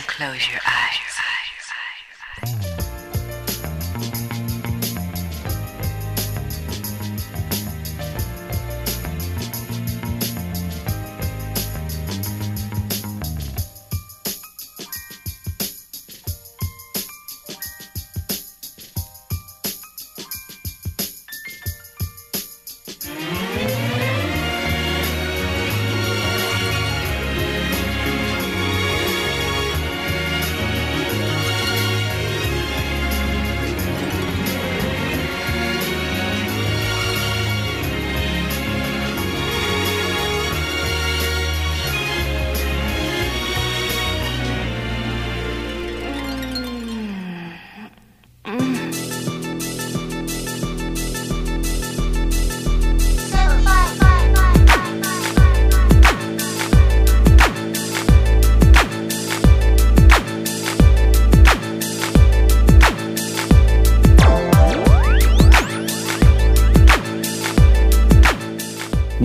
[0.00, 0.60] close your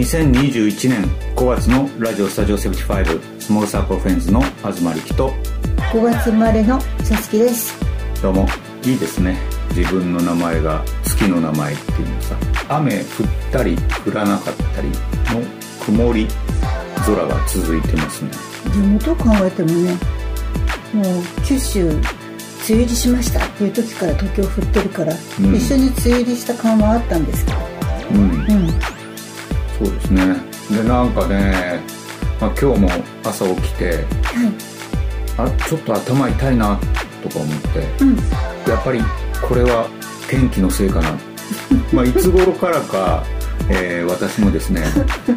[0.07, 1.03] eyes.2021 年
[1.35, 5.33] 5月のラジオスタジオ75スモールサークルフェンズの東力と
[5.91, 7.75] 5月生まれのさつきです。
[8.21, 8.47] どうも
[8.85, 9.37] いいですね。
[9.75, 12.35] 自分の名前が月の名前っていうのさ
[12.69, 13.05] 雨降っ
[13.51, 14.95] たり降らなかったりの
[15.81, 16.27] 曇り
[17.05, 18.31] 空が続いてますね。
[18.71, 19.91] 地元考えてもね
[20.93, 21.99] もう九州梅
[22.69, 27.57] 雨入りしましたっていう時から東京降ってるから、うん一緒に梅雨入りした感はあったんですけど
[28.11, 28.96] うんうん
[29.77, 30.35] そうですね。
[30.71, 31.79] でなんかね、
[32.39, 32.89] まあ、今日も
[33.23, 34.05] 朝起きてはい。
[35.37, 36.79] あちょっと頭痛いな
[37.23, 38.15] とか思ってうん。
[38.69, 39.01] やっぱり
[39.47, 39.87] これは
[40.29, 41.11] 天気のせいかな。
[41.93, 43.23] まあいつ頃からか、
[43.69, 44.83] えー私もですね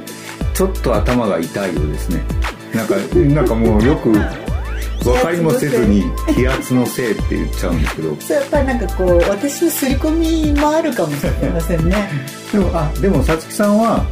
[0.54, 2.22] ちょっと頭が痛いようですね。
[2.74, 4.12] なんかなんかもうよく
[5.02, 8.16] 分かりもせずに気圧のせいって言っちゃうんですけど。
[8.20, 10.10] それやっぱりなんかこう私の刷り込
[10.52, 12.10] みもあるかもしれませんね。
[12.52, 14.04] でもあでもさつきさんは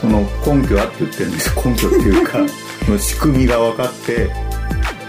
[0.00, 2.38] その根拠あって言ってるんです根拠っていうか
[2.84, 4.30] その仕組みが分かって。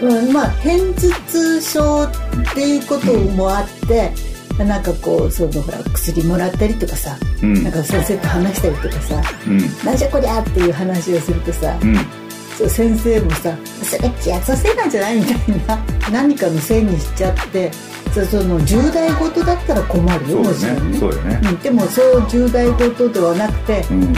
[0.02, 0.94] うん、まあ片頭
[1.28, 2.10] 痛症っ
[2.56, 4.12] ていうこともあって、
[4.58, 7.64] なんかこうそのほら薬もらったりとかさ、うん。
[7.64, 12.70] なんか先生と話したりとかさうん「なんじゃこりゃ!」っていう話をするとさ、うん。
[12.70, 15.80] 先生もさ「それ気圧のせいなんじゃない?」みたいな
[16.12, 17.72] 何かのせいにしちゃって
[18.14, 20.48] そその重大事だったら困るよね。
[20.48, 20.98] もちろんね。
[20.98, 21.40] そうだね。
[21.44, 24.14] うん、でもそう重大事ではなくて、うん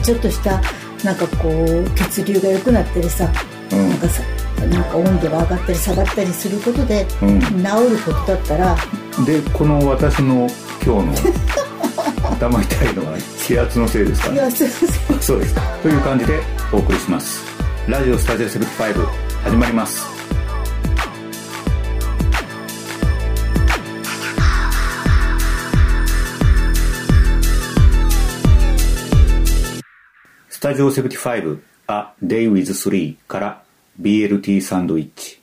[0.00, 0.60] ちょっとした
[1.04, 3.30] なんかこう血流が良くなったりさ、
[3.72, 3.88] うん。
[3.90, 4.22] なんかさ
[4.66, 7.40] なんか温度が上がったり下がったりすることで、うん。
[7.40, 7.62] 治る
[8.04, 8.76] ことだったら
[9.26, 10.48] でこの私の
[10.84, 11.32] 今日の
[12.30, 14.28] 頭痛いのは気圧のせいですか？
[14.28, 15.60] いねやそうそうそうですか。
[15.82, 16.40] という感じで
[16.72, 17.44] お送りします。
[17.88, 19.06] ラジオスタジオ75
[19.44, 20.21] 始まります
[30.62, 33.64] スタジオ75 A Day with 3から
[34.00, 35.41] BLT サンドイッチ。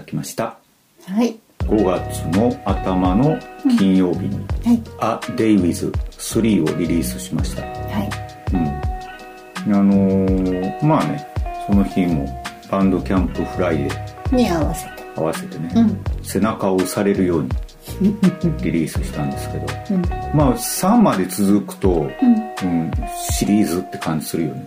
[0.00, 0.58] だきました。
[1.06, 1.38] はい。
[1.60, 3.38] 5月の頭の
[3.78, 7.62] 金曜日にはい「A Day with 3」をリリースしました。
[7.62, 7.68] は
[8.00, 8.10] い。
[8.54, 9.74] うん。
[9.74, 11.26] あのーまあね
[11.66, 12.26] その日も
[12.70, 14.92] Bandcamp Friday に合わせて。
[15.16, 16.04] 合わせてね、うん。
[16.22, 17.48] 背中を押されるように
[18.62, 20.02] リリースしたんですけど、うん。
[20.34, 22.08] まあ3まで続くと、
[22.62, 22.90] うん。
[23.30, 24.66] シリーズって感じするよね。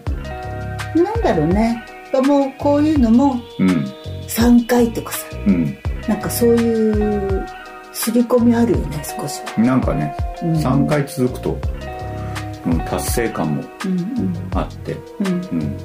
[0.95, 1.83] なんだろうね。
[2.21, 3.85] もうこういうのもうん
[4.27, 5.25] 3回とかさ。
[5.47, 5.77] うん。
[6.07, 7.45] なんかそういう
[7.93, 9.41] 刷り込みあるよね少し。
[9.45, 10.53] はなんかね、うん。
[10.53, 11.57] 3回続くと、
[12.65, 15.27] うん、達成感もうんあって、うん。
[15.27, 15.77] うん。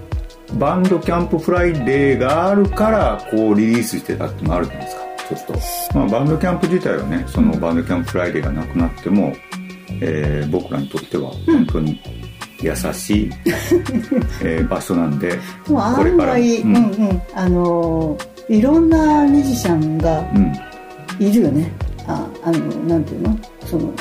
[0.51, 5.03] うん、 Bandcamp Friday があるからこうリリースしてたってのもあるじゃないですか。
[5.29, 9.35] ちょっと、まあ、 Bandcamp 自体はねその Bandcamp Friday がなくなっても、
[10.01, 12.01] えー僕らにとっては本当に
[12.61, 13.31] 優しい、
[14.43, 15.37] えー場所なんでで
[15.73, 16.33] もこれから。
[16.35, 16.81] 案外、ううんんう
[17.13, 17.23] ん。
[17.35, 20.53] あのーいろんなミュージシャンがうん。
[21.25, 21.71] いるよね。
[22.07, 23.39] ああのなんていうの？
[23.67, 23.93] その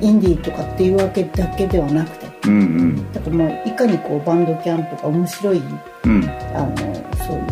[0.00, 2.48] インディーとかっていうわけだけではなくて。
[2.48, 3.12] うんうん。
[3.12, 5.62] だからまあいかにこうバンドキャンプが面白い
[6.04, 6.24] うん。
[6.54, 6.76] あの
[7.26, 7.44] そういう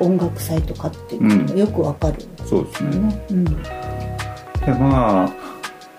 [0.00, 2.14] 音楽祭とかっていうのがよくわかる。
[2.46, 3.44] そうですねね、うん。
[3.44, 3.52] で
[4.80, 5.30] まあ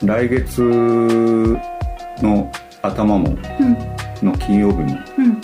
[0.03, 0.61] 来月
[2.21, 3.77] の頭もうん。
[4.25, 4.85] の金曜日も
[5.17, 5.41] うん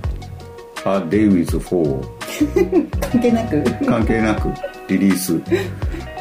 [0.86, 2.02] 「A Day with 4」を
[3.12, 3.62] 関係なく。
[3.86, 4.48] 関係なく
[4.88, 5.38] リリース、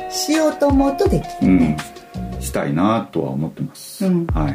[0.09, 1.57] しようと思うとできうん。
[1.59, 1.77] るね、、
[2.41, 4.25] したいなとは思ってます、うん。
[4.27, 4.53] はい、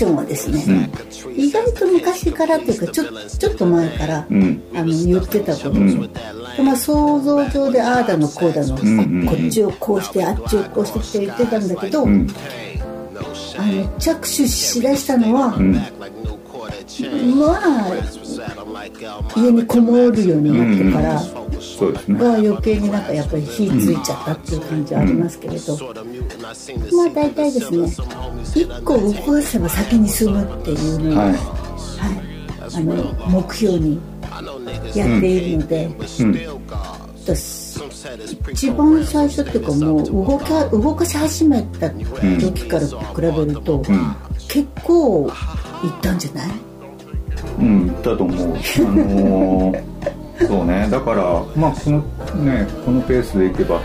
[0.00, 0.90] ションはですね、
[1.36, 4.62] 意外と昔からというかちょちょっと前から、うん。
[4.74, 6.00] あの言ってたこと、ん。
[6.00, 12.26] でまあ、想像上でああだのこうだの、んうんこっちをこうしてあっちをこうしてって言ってたんだけど、うん。
[13.58, 15.58] あの着手しだしたのは、
[17.56, 17.90] あ
[19.36, 22.18] 家にこもるようになってから、そうですね。
[22.18, 31.36] が余計になんかやっぱり火ついちゃったっていう感じはありますけれど、まあ大体ですね1個動かせば先に進むっていうのを、ははい。
[32.72, 32.94] あの
[33.28, 34.00] 目標に
[34.94, 35.96] やっているので、い、うん、
[37.24, 37.80] 私
[38.52, 43.84] 一番最初っていうかもう動か動かし始めた時から比べると、ん。
[44.48, 45.30] 結構
[45.84, 46.69] いったんじゃない？
[47.58, 48.48] うん、だと思う。
[48.48, 49.82] あのー
[50.46, 51.22] そうね、だから、
[51.54, 51.98] まあ、この
[52.42, 53.78] ね、このペースでいけば、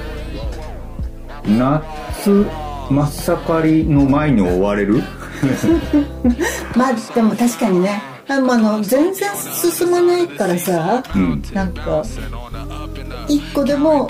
[1.45, 2.45] 夏
[2.89, 3.11] 真っ
[3.45, 5.03] 盛りの前に終われる？
[6.75, 8.01] まあでも確かにね。
[8.27, 11.43] あの全然進まないからさ、ん。
[11.53, 12.03] なんか
[13.27, 14.09] 一個でも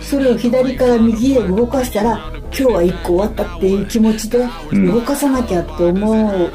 [0.00, 6.50] それを左から右へ動かしたら今日は一個終わったっていう気持ちでん動かさなきゃって思っ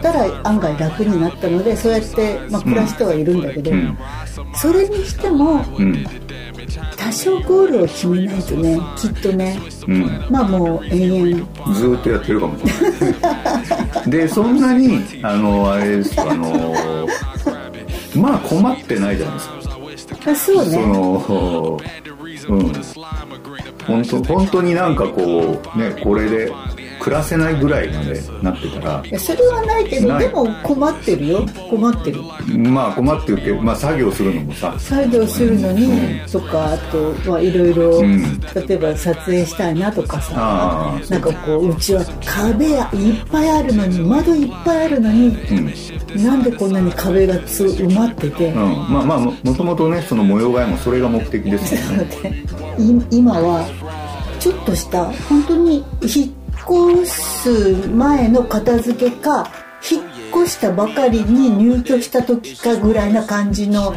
[0.00, 3.98] たら案外楽になったのでそうやって、まあ、暮らしてはいるんだけど、ん。
[4.54, 6.04] それにしてもうん。
[6.96, 10.26] 多少ゴールを決めないとねきっとねうん。
[10.30, 14.10] まあもう延々ずーっとやってるかもしれない。
[14.10, 17.06] でそんなにあのあれですあの
[18.16, 19.56] まあ困ってないじゃないですか。
[20.24, 20.86] そあそうね。
[20.86, 21.78] の
[22.48, 22.72] うん。
[23.86, 26.52] 本当本当になんかこうねこれで
[27.06, 31.46] 暮らせないぐらいまでなってたらそれはないけどでも困ってるよ。
[31.70, 32.20] 困ってる。
[32.58, 34.74] まあ困ってるけど、まあ、作業するのもさ。
[34.76, 38.40] 作業するのにとかあとはいろいろん。
[38.40, 48.54] 例えば撮影したいなとかさなんかこううちは壁いっぱいあるのに窓いっぱいあるのにうん、なんでこんなに壁がつ埋まってて、うん、
[48.92, 52.44] まあまあももともとねその模様替えもそれが目的ですよね。
[52.78, 53.64] い今は
[54.40, 59.50] ちょっとした本当に引っ越す前の片付けか
[59.88, 60.04] 引っ
[60.42, 63.94] 越したばかりに入居した時かぐらいな感じの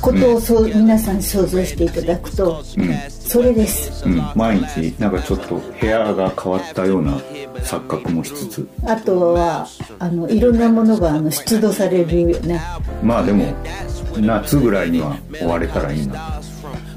[0.00, 2.62] ことをそう、皆さんに想像していただくと、
[3.08, 4.04] それです。
[4.06, 7.18] うん、毎日なんかちょっと部屋が変わったような
[7.62, 8.68] 錯覚もしつつ。
[8.84, 9.66] あとは
[9.98, 12.60] あのいろんなものがあの出土されるよね
[13.02, 13.52] まあでも
[14.16, 16.40] 夏ぐらいには終われたらいいな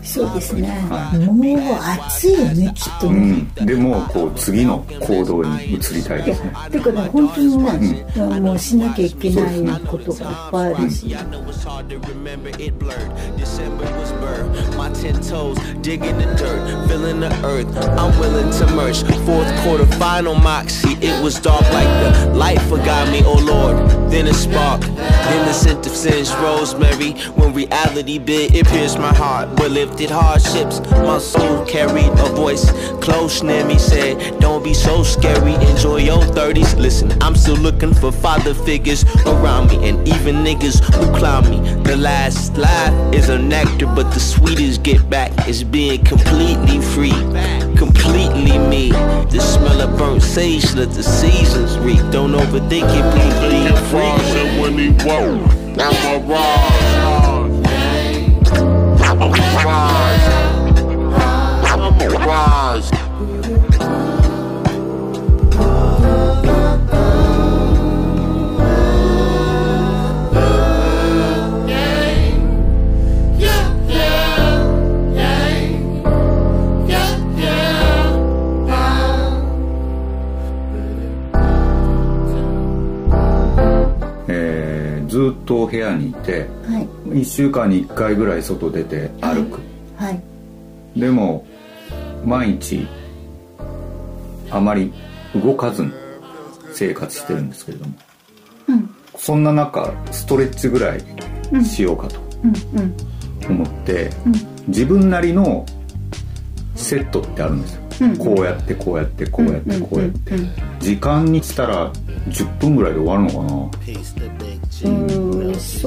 [0.03, 1.59] そうですね、はいもう
[2.07, 13.11] 暑いよねきっとうね、んでもうこう次の行動に移りたいですねてかね本当にね、もうしなきゃいけないことがいっぱいあるし、I know it's hard to remember it blurred.
[13.37, 14.77] December was birth.
[14.77, 17.67] My ten toes digging the dirt, feeling the earth.
[17.97, 19.03] I'm willing to merge.
[19.25, 20.97] Fourth quarter final moxie.
[21.01, 24.11] It was dark like the light forgot me, oh Lord.
[24.11, 27.13] Then a spark, then the scent of sin's rosemary.
[27.35, 29.55] When reality bit, it pierced my heart.
[29.55, 32.71] But lifted hardships, my soul carried a voice
[33.01, 33.77] close near me.
[33.77, 35.53] Said, Don't be so scary.
[35.69, 36.77] Enjoy your 30s.
[36.77, 41.59] Listen, I'm still looking for father figures around me, and even niggas who clown me.
[41.83, 47.17] The last laugh is a nectar, but the sweetest get back is being completely free,
[47.75, 48.91] completely me.
[49.31, 51.99] The smell of burnt sage, let the seasons reek.
[52.11, 53.61] Don't overthink it, please, please.
[53.91, 54.81] Freezer when.
[55.79, 57.30] I'm a rise.
[59.21, 60.27] Rise.
[62.25, 63.10] Rise.
[85.51, 86.87] と部屋にいてはい。
[87.09, 89.59] 1週間に1回ぐらい外出て歩く、
[89.97, 90.21] はい。
[90.97, 91.45] でも
[92.23, 92.87] 毎日
[94.49, 94.93] あまり
[95.35, 95.91] 動かずに
[96.71, 97.93] 生活してるんですけれども、
[99.17, 101.01] そんな中ストレッチぐらい
[101.65, 102.21] しようかと
[103.49, 104.09] 思って、
[104.67, 105.65] 自分なりの
[106.75, 107.81] セットってあるんですよ、
[108.17, 110.33] こうやってこうやってこうやってこうやって、
[110.79, 111.91] 時間にしたら
[112.29, 114.50] 10分ぐらいで終わるのかな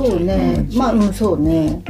[0.04, 1.82] そうねまあうんそうね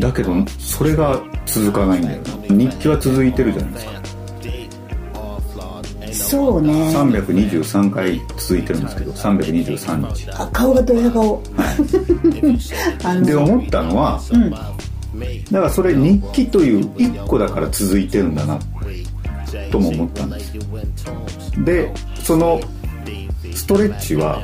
[0.00, 3.92] だけどそれが続かないんだよな日記は続いてるじゃないですか
[6.12, 11.42] そうね323回続いてるんですけど323日あ顔がドヤ顔
[13.04, 14.20] あので思ったのは、
[15.50, 18.58] だからそれ日記という1個だから続いてるんだな
[19.70, 20.62] とも思ったんですよ
[21.64, 22.60] でその
[23.54, 24.42] ストレッチは、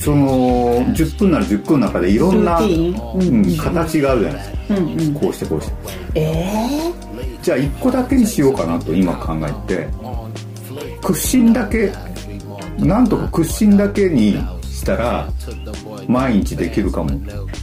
[0.00, 5.74] その10分なら10分の中でいろんな、うん形があるじゃないですか、こうしてこうして。
[6.14, 7.10] ええ
[7.42, 9.88] じゃあ1個だけにしようかなと今考えて
[11.02, 11.90] 屈伸だけ
[12.78, 15.28] なんとか屈伸だけにしたら
[16.06, 17.10] 毎日できるかも。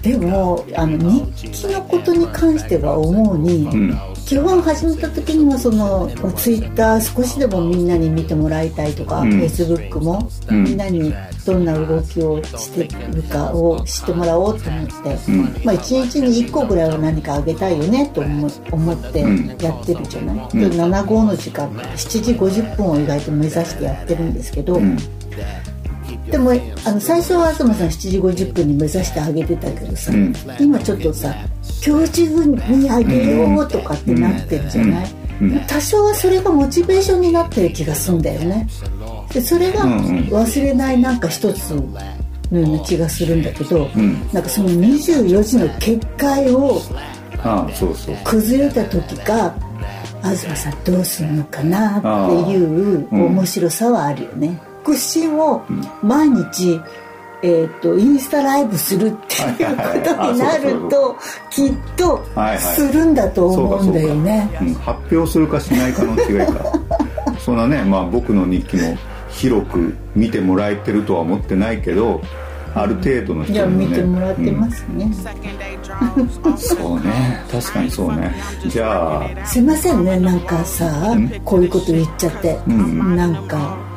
[0.01, 3.97] でもあの日記のことに関しては思うに、うん。
[4.25, 9.31] 基本始めた時にはそのツイッター少しでもみんなに見てもらいたいとか、うん。
[9.31, 10.63] フェイスブックも、うん。
[10.63, 11.13] みんなに
[11.47, 14.93] どんな動きをしてるかを知ってもらおうと思って、
[15.31, 15.43] うん。
[15.63, 20.49] まあ1日に1個ぐらいは何かあげたいよねと思思ってうんやってるじゃない、ん。
[20.49, 24.97] で75の時間7時50分を意外と目指してやってるんですけど、うん。
[26.29, 26.51] でも
[26.85, 30.33] あの最初は東さん7時50分に目指してあげてたけどさ、うん。
[30.59, 31.33] 今ちょっとさ
[31.85, 35.07] 今日中にあげようとかってなってるじゃない、
[35.67, 38.67] 多少はそれがモチベーションになってる気がするんだよね。
[39.33, 40.19] でそれがうんうん。
[40.29, 41.83] 忘れないなんか一つのよ
[42.51, 44.27] うな気がするんだけど、ん。
[44.33, 46.81] なんかその24時の結界を
[48.23, 49.55] 崩れた時が
[50.23, 53.25] 東さんどうするのかなっていううん。
[53.27, 55.63] 面白さはあるよね、屈伸を
[56.01, 56.79] 毎日
[57.43, 59.83] えー、とインスタライブするっていうこ
[60.15, 61.17] とになると
[61.51, 62.25] きっと
[62.57, 64.49] するんだと思うんだよね。
[64.61, 66.73] うん、発表するかしないかの違いか。
[67.39, 68.97] そんなね、まあ、僕の日記も
[69.29, 72.21] 広く見てもらえてるとは思ってないけど
[72.73, 76.57] ある程度の人にもね見てもらってますね、うん。
[76.57, 77.43] そうね。
[77.51, 78.35] 確かにそうね。
[78.67, 80.19] じゃあすいませんね。
[80.19, 81.15] なんかさ
[81.45, 83.96] こういうこと言っちゃって、なんかま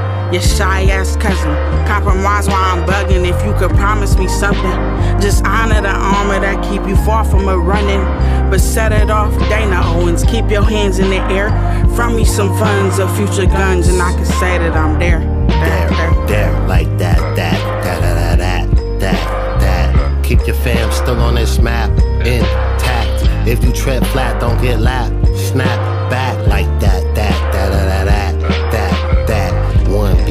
[0.31, 1.53] Your shy ass cousin.
[1.87, 3.27] Compromise while I'm bugging.
[3.27, 4.77] If you could promise me something,
[5.19, 8.01] just honor the armor that keep you far from a running.
[8.49, 10.23] But set it off, Dana Owens.
[10.23, 11.49] Keep your hands in the air.
[11.95, 15.19] From me some funds of future guns, and I can say that I'm there.
[15.19, 20.23] There, there, there, like that, that, that, that, that, that, that.
[20.23, 21.91] Keep your fam still on this map,
[22.25, 23.47] intact.
[23.47, 25.27] If you tread flat, don't get lapped.
[25.37, 27.00] Snap back like that,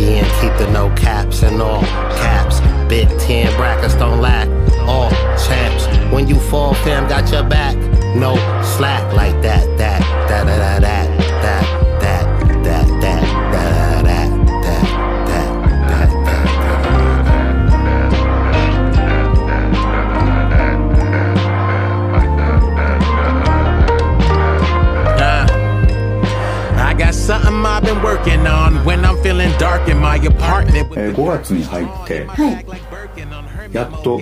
[0.00, 2.60] being no caps and all caps.
[2.88, 4.48] Big ten brackets don't lack
[4.88, 5.86] all champs.
[6.12, 7.76] When you fall, fam, got your back.
[8.16, 8.34] No
[8.76, 10.82] slack like that, that, that, that, that.
[10.82, 11.19] that.
[27.80, 30.92] I've been working on when I'm feeling dark in my apartment.
[30.98, 32.66] えー5月に入ってはい。
[33.74, 34.20] やっと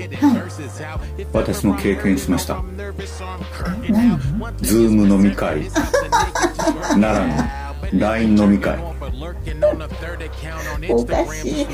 [1.32, 2.62] 私も経験しました。
[3.88, 4.16] 何？
[4.58, 5.68] ズーム飲み会。
[6.96, 8.78] ならぬ LINE 飲み会。
[10.88, 11.66] おかしい。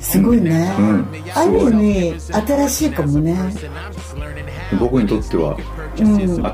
[0.00, 1.06] すごいね、うん。
[1.32, 3.38] ある意味新しいかもね。
[4.80, 5.56] 僕にとっては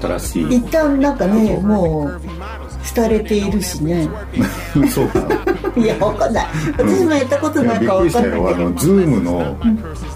[0.02, 2.20] 新しい、一旦なんかねもう
[2.94, 4.08] 廃れているしね。
[4.92, 5.20] そうか。
[5.20, 6.46] ないやわかんない。
[6.76, 8.46] 私もやったことないかびっくりしたわかんないけど。
[8.50, 8.54] よ。
[8.54, 9.56] あの Zoom の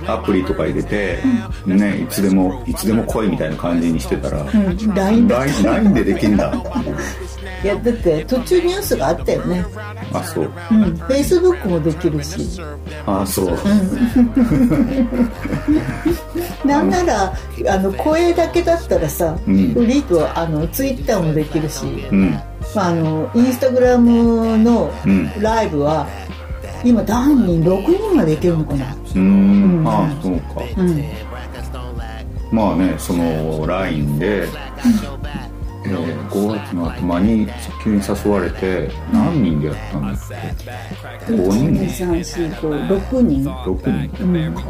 [0.06, 1.18] アプリとか入れて、
[1.66, 4.94] ねいつでもいつでも来いみたいな感じにしてたら、うん。
[4.94, 6.52] LINE だ LINE LINE でできんだ。
[7.62, 9.64] いやだって途中ニュースがあったよね。
[10.12, 10.44] あそう。
[10.44, 10.82] うん。
[11.08, 12.60] Facebook もできるし。
[13.06, 13.58] あそう、
[16.66, 17.32] なんなら
[17.68, 19.36] あの声だけだったらさ、ん。
[19.38, 19.50] フ
[19.86, 22.38] リーとあのツイッターもできるし、うん
[22.74, 25.30] まあ、あのインスタグラムのうん。
[25.40, 26.06] ライブは、
[26.84, 28.94] 今何人6人までいけるのかな？
[28.94, 29.86] うーん。
[29.86, 31.02] ああそうか、うん。
[32.50, 35.14] まあねその LINE で、えー
[35.84, 37.46] 5月の頭に
[37.82, 40.16] 急に誘われて何人でやったんだっ
[41.26, 41.84] け？5人。
[42.08, 44.54] 345人6人。
[44.54, 44.62] か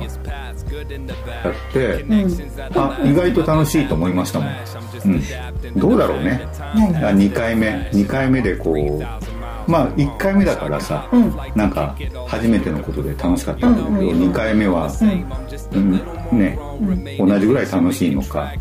[0.90, 2.04] やって、
[2.74, 4.54] あ意外と楽しいと思いましたもん、
[5.04, 6.46] うん、どうだろうね。
[6.74, 7.68] 何あ2回目。
[7.92, 8.98] 2回目でこう
[9.66, 11.08] まあ1回目だからさ、
[11.54, 11.96] なんか
[12.28, 14.90] 初めてのことで楽しかったんだけど、2回目は、
[15.72, 16.00] うん。
[16.32, 16.58] ね、
[17.18, 18.52] 同じぐらい楽しいのか、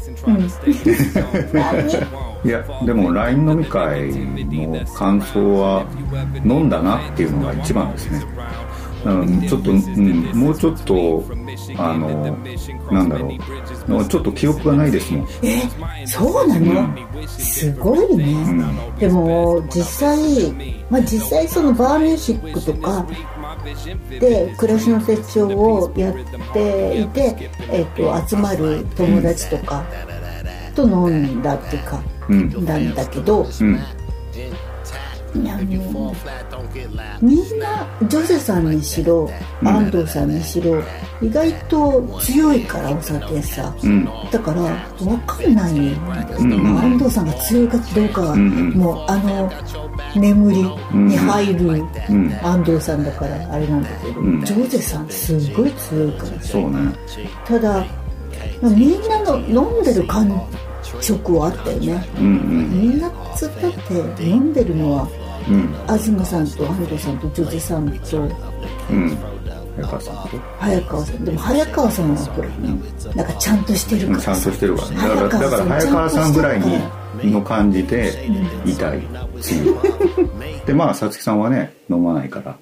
[2.46, 5.86] いやでも LINE 飲み会の感想は
[6.46, 8.24] 飲んだなっていうのが一番ですね。
[9.06, 9.80] うん、ちょっと、うん、
[10.34, 11.24] もうちょっと
[11.78, 12.38] あの
[12.92, 13.28] なんだろ
[14.00, 14.06] う。
[14.06, 15.28] ちょっと記憶がないですもん。
[15.42, 15.62] え
[16.06, 16.96] そうなの、
[17.28, 18.36] すごいね、
[19.00, 20.52] でも実際、
[20.90, 23.06] まあ、実際そのバーミュージックとか
[24.20, 26.16] で暮らしの手帳をやっ
[26.54, 29.84] ていて、えっと集まる友達とか
[30.76, 32.66] と飲んだっていうか、うん。
[32.66, 33.80] なんだけど、うん
[35.36, 35.42] み
[37.36, 39.30] んなジョゼさんにしろ
[39.64, 40.80] 安藤さんにしろ
[41.22, 44.06] 意外と強いからお酒さ、ん。
[44.32, 44.62] だから
[45.00, 49.52] 分かんないんだよね、安藤さんが強いかどうかは、もうあの
[50.16, 51.84] 眠りに入る
[52.44, 56.50] 安藤さんだからあれなんだけど、ジョゼさんすごい強いからさ。
[56.50, 56.78] そうね。
[57.46, 57.86] ただ
[58.62, 60.30] みんなの飲んでる感
[61.02, 63.72] 触はあったよね、みんなつったっ
[64.18, 65.08] て飲んでるのは、
[65.44, 68.18] 東さんと安藤さんとジョゼさんと
[68.92, 69.18] うん。
[69.76, 70.38] 早川さんと。
[70.60, 72.16] 早川さんでも早川さん。
[72.16, 72.50] はほら、
[73.16, 74.24] なんかちゃんとしてるうんから。
[74.24, 76.60] ちゃんとしてるからねだからだから早川さんぐらい
[77.22, 78.28] にの感じで
[78.66, 79.02] いたい。
[79.42, 79.82] 次は。
[80.66, 82.56] でまあさつきさんはね飲まないから。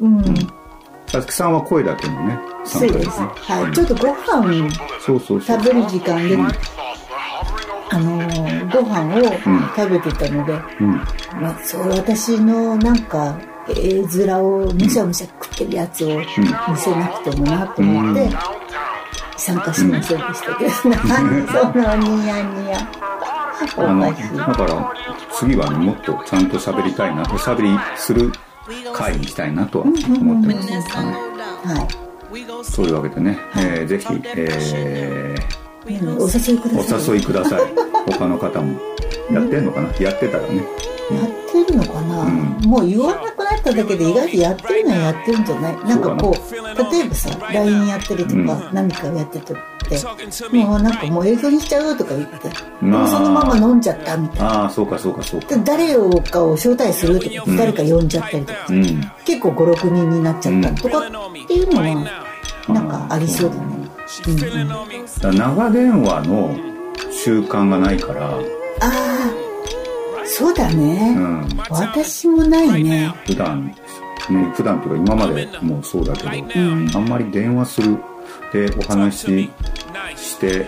[0.00, 0.22] うん。
[1.06, 3.08] さつきさんは声だけのねそうです。
[3.10, 3.72] はい。
[3.72, 4.70] ちょっとご飯
[5.00, 6.36] 食べる時間で
[7.92, 9.22] あのーご飯を
[9.76, 10.96] 食べてたので、うん。
[11.42, 16.24] まあ、そう私のなんか絵面をむしゃむしゃ食ってるやつを見
[16.76, 18.30] せなくてもなと思って
[19.36, 22.88] 参加しませんでしたけど、なんでそんなニヤニヤ
[23.76, 24.92] おあのだから
[25.34, 28.32] 次はねもっとちゃんと喋りたいなおしゃべりする
[28.94, 31.88] 会にしたいなとは思ってます、は
[32.62, 32.64] い。
[32.64, 37.62] そういうわけでね、えーぜひ、えうんお誘いくーださいお誘いください。
[38.12, 38.80] 他の方も。
[39.30, 39.88] やってんのかな？
[39.98, 40.56] やってたらね。
[41.10, 42.24] やってるのかな、
[42.66, 45.84] もう言わなくなっただけで意外とやってるのはやってるんじゃない。
[45.84, 49.62] なんかこう例えばさ LINE やったりとか、何かやっててって。
[50.56, 52.48] もうなんかもう映像にしちゃうとか言って。
[52.80, 54.62] もうそのまま飲んじゃったみたいな。
[54.62, 55.48] ああそうかそうかそうか。
[55.48, 58.84] で誰をかを招待するとか、誰か呼んじゃったりとか、うん。
[59.24, 62.22] 結構56人になっちゃったとかっていうのは
[62.68, 63.81] なんかありそうだね、
[64.20, 66.54] だから長電話の
[67.10, 68.38] 習慣がないから、
[68.80, 69.32] あ
[70.26, 73.14] そうだね、うん、私もないね。
[73.26, 73.74] 普段ね
[74.54, 76.34] 普段とか今までもそうだけど、あ
[77.00, 77.96] んまり電話する
[78.52, 79.50] でお話し
[80.16, 80.66] して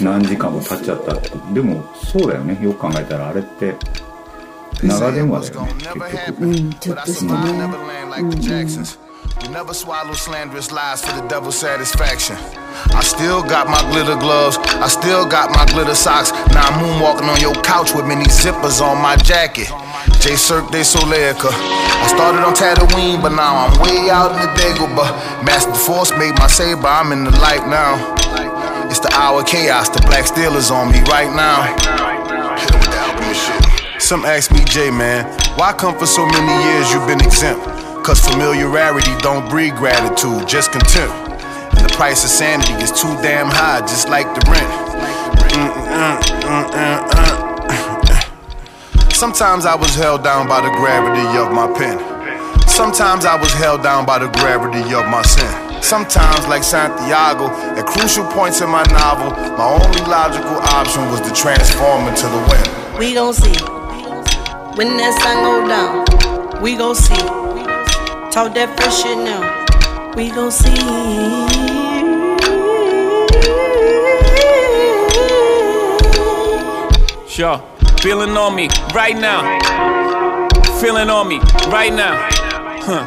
[0.00, 1.30] 何時間も経っちゃったって。
[1.52, 2.58] でもそうだよね。
[2.62, 3.74] よく考えたらあれって
[4.82, 5.74] 長電話だよね。
[5.74, 6.44] 結局。
[6.44, 7.50] うんちょっとしたね。
[8.30, 9.03] The Jacksons.
[9.42, 12.36] We never swallow slanderous lies for the devil's satisfaction.
[12.94, 16.30] I still got my glitter gloves, I still got my glitter socks.
[16.52, 19.68] Now I'm moonwalking on your couch with many zippers on my jacket.
[20.20, 21.50] J Cirque de Soleica.
[21.50, 25.44] I started on Tatooine, but now I'm way out in the Dagobah.
[25.44, 28.14] Master Force made my saber, I'm in the light now.
[28.88, 31.74] It's the hour of chaos, the black steel is on me right now.
[33.98, 35.24] Some ask me, J man,
[35.56, 37.93] why come for so many years you've been exempt?
[38.04, 41.14] Cause familiarity don't breed gratitude, just contempt.
[41.72, 44.68] And the price of sanity is too damn high, just like the rent.
[49.14, 51.96] Sometimes I was held down by the gravity of my pen.
[52.68, 55.82] Sometimes I was held down by the gravity of my sin.
[55.82, 61.32] Sometimes, like Santiago, at crucial points in my novel, my only logical option was to
[61.32, 62.98] transform into the wind.
[62.98, 63.56] We gon' see.
[64.76, 67.43] When that sun go down, we gon' see.
[68.33, 69.41] Talk that fresh shit now.
[70.15, 70.75] We gon' see.
[77.27, 77.61] Sure.
[78.01, 79.41] Feeling on me right now.
[80.79, 82.15] Feeling on me right now.
[82.81, 83.05] Huh.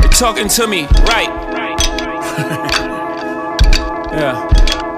[0.00, 1.30] They're talking to me right.
[4.12, 4.48] yeah.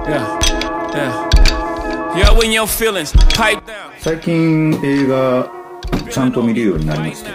[0.09, 0.39] Yeah.
[0.95, 1.29] Yeah.
[2.19, 3.89] Yo, when your feelings pipe down.
[4.01, 5.51] 最近映画
[6.11, 7.31] ちゃんと見るようになりました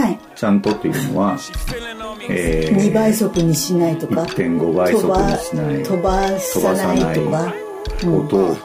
[0.00, 1.37] はい ちゃんとっていうのは、
[2.29, 5.83] えー2倍速にしないとか1.5倍速にしない。
[5.83, 7.53] 飛ばさないとか。
[8.05, 8.57] 音を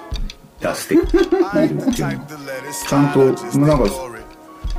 [0.60, 3.84] 出してみるっていうのはちゃんとなんか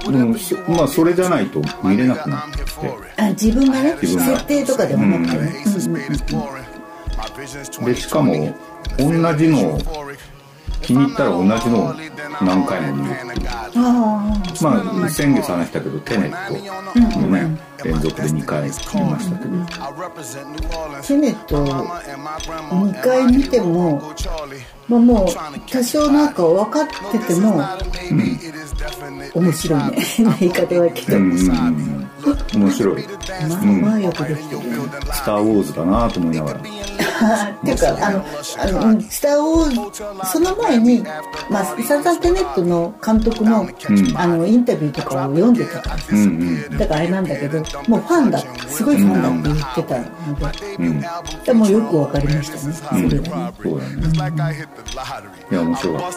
[0.07, 5.53] うんしまあそれじゃないと見れなくなってあ自分がね設定とかではなくてね、
[7.85, 8.53] でしかも
[8.97, 10.08] 同じのを
[10.81, 11.93] 気に入ったら同じのを
[12.41, 13.49] 何回も見るっていう。
[13.75, 19.57] あまあ先月話したけどテネットもね連続で2回見ましたけど。
[19.79, 19.93] あ
[21.03, 24.01] テネット2回見ても、
[24.87, 25.27] まあ、もう
[25.69, 27.61] 多少なんか分かってても、
[29.35, 29.97] 面白いね。
[30.39, 31.41] 言い方はけど、うんうんう
[32.05, 32.09] ん
[32.53, 33.05] 面白い、
[33.47, 34.75] まあまあよくできてるね。
[35.13, 36.59] スター・ウォーズだなと思いながら。
[36.59, 36.63] っ
[37.65, 38.25] ていうかあの
[38.59, 41.03] あのうんスター・ウォーズその前に、
[41.49, 43.67] まあ、サザン・テネットの監督の,、
[44.15, 46.23] あのインタビューとかを読んでたからさ、うんう
[46.73, 46.77] ん。
[46.77, 51.07] だからあれなんだけどもうファンだすごいファンだって言ってたので、
[51.45, 53.53] でもよくわかりましたね、それがね。
[53.63, 54.69] そうだね。
[55.51, 56.11] いや面白かっ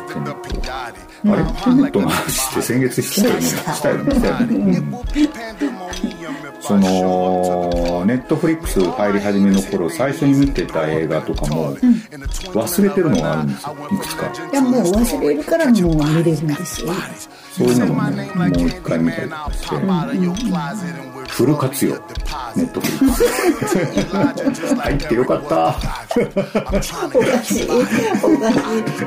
[0.63, 3.41] たあれテネットの話って先月したよね。
[3.43, 4.15] したよね。
[4.15, 5.92] したよね、うん
[6.61, 13.77] そのネットフリックス入り始めの頃最初に見てた映画とかも忘れてるのがあるんですよ。
[13.91, 14.33] いくつか。
[14.53, 16.93] いやもう忘れるからもう見れるんですよ
[17.53, 19.77] そういうのもねもう一回見たりとかして
[21.33, 21.93] フル活用。
[21.95, 24.75] ネットフリックス。
[24.77, 25.75] 入ってよかった。
[26.61, 26.95] おかしい。
[27.15, 27.69] おかしい。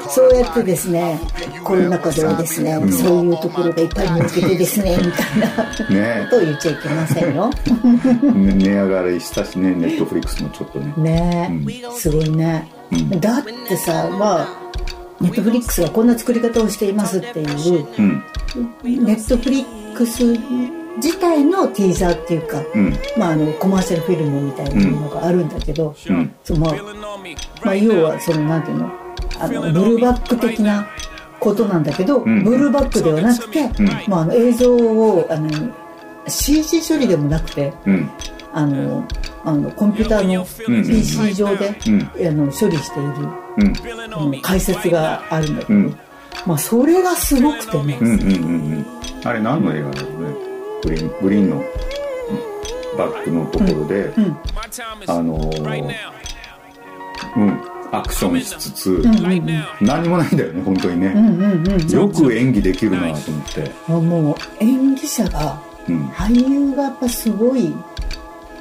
[0.09, 1.19] そうやってですね
[1.63, 5.99] コロナ禍ではですね、そういうところがいっぱい見つけてですねみたいな。
[5.99, 6.27] ね。
[6.31, 7.49] ことを言っちゃいけませんよ。
[8.33, 10.93] ね値上がりしたしねネットフリックスもちょっとね。
[10.97, 11.61] ね。
[11.67, 12.67] え、すごいね、
[13.19, 14.64] だってさまあ
[15.21, 18.23] ネットフリックスがこんな作り方をしていますっていう、うん。
[18.83, 20.23] ネットフリックス
[20.97, 22.93] 自体のティーザーっていうか、うん。
[23.17, 26.33] まあ、あのコマーシャルフィルムみたいなのがあるんだけど、うん。
[26.43, 26.75] そのまあ
[27.63, 28.91] まあ、要はそのなんていうの
[29.39, 30.87] あのブルーバック的な
[31.39, 32.43] ことなんだけど、ん。
[32.43, 33.69] ブルーバックではなくて、
[34.07, 35.49] まあ、あの映像をあの
[36.27, 38.09] CG 処理でもなくてうん。
[38.53, 39.05] あの
[39.43, 40.45] あのコンピューターの
[40.83, 44.41] PC 上で、あの処理している、うん。
[44.41, 45.97] 解説があるんだけど、うん。
[46.45, 48.27] まあ、それがすごくてね、うんうんうんう
[48.79, 48.85] ん。
[49.23, 50.35] あれ何の映画だろうね。
[50.83, 51.63] グリーングリーンの
[52.97, 54.37] バックのところで、うん。
[55.07, 55.95] あのー
[57.37, 57.59] うん。
[57.91, 59.65] アクションしつつ、うんうんうん。
[59.81, 66.07] 何もないんだよね本当にね、うんうんうんよく演技できるなと思って、もう演技者がうん。
[66.07, 67.73] 俳優がやっぱすごい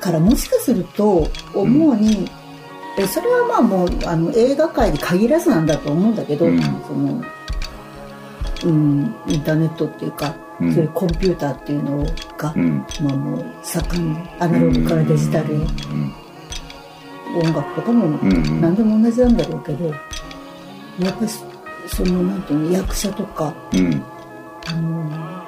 [0.00, 2.30] からもしかすると思うに、
[2.96, 6.60] えそれはまあもうあの映画界に限らずなんだと思うんだけど、うん。
[6.60, 7.22] その
[8.64, 10.74] うん、インターネットっていうか、うん。
[10.74, 12.04] そういうコンピューターっていうの
[12.38, 12.78] が、うん。
[13.02, 15.58] まあもう盛んにアナログからデジタルへ、
[17.42, 18.60] 音楽とかもん。
[18.60, 21.44] 何でも同じなんだろうけど、やっぱりそ
[21.86, 24.02] そのなんていうの役者とかうん。
[24.66, 25.44] あの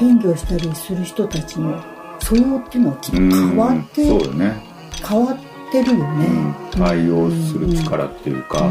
[0.00, 1.82] 演技をしたりする人たちの
[2.20, 4.62] 素養っていうのはきっと変わって、ね。
[5.04, 6.54] 変わってるよね。
[6.72, 8.70] 対応する力っていうか、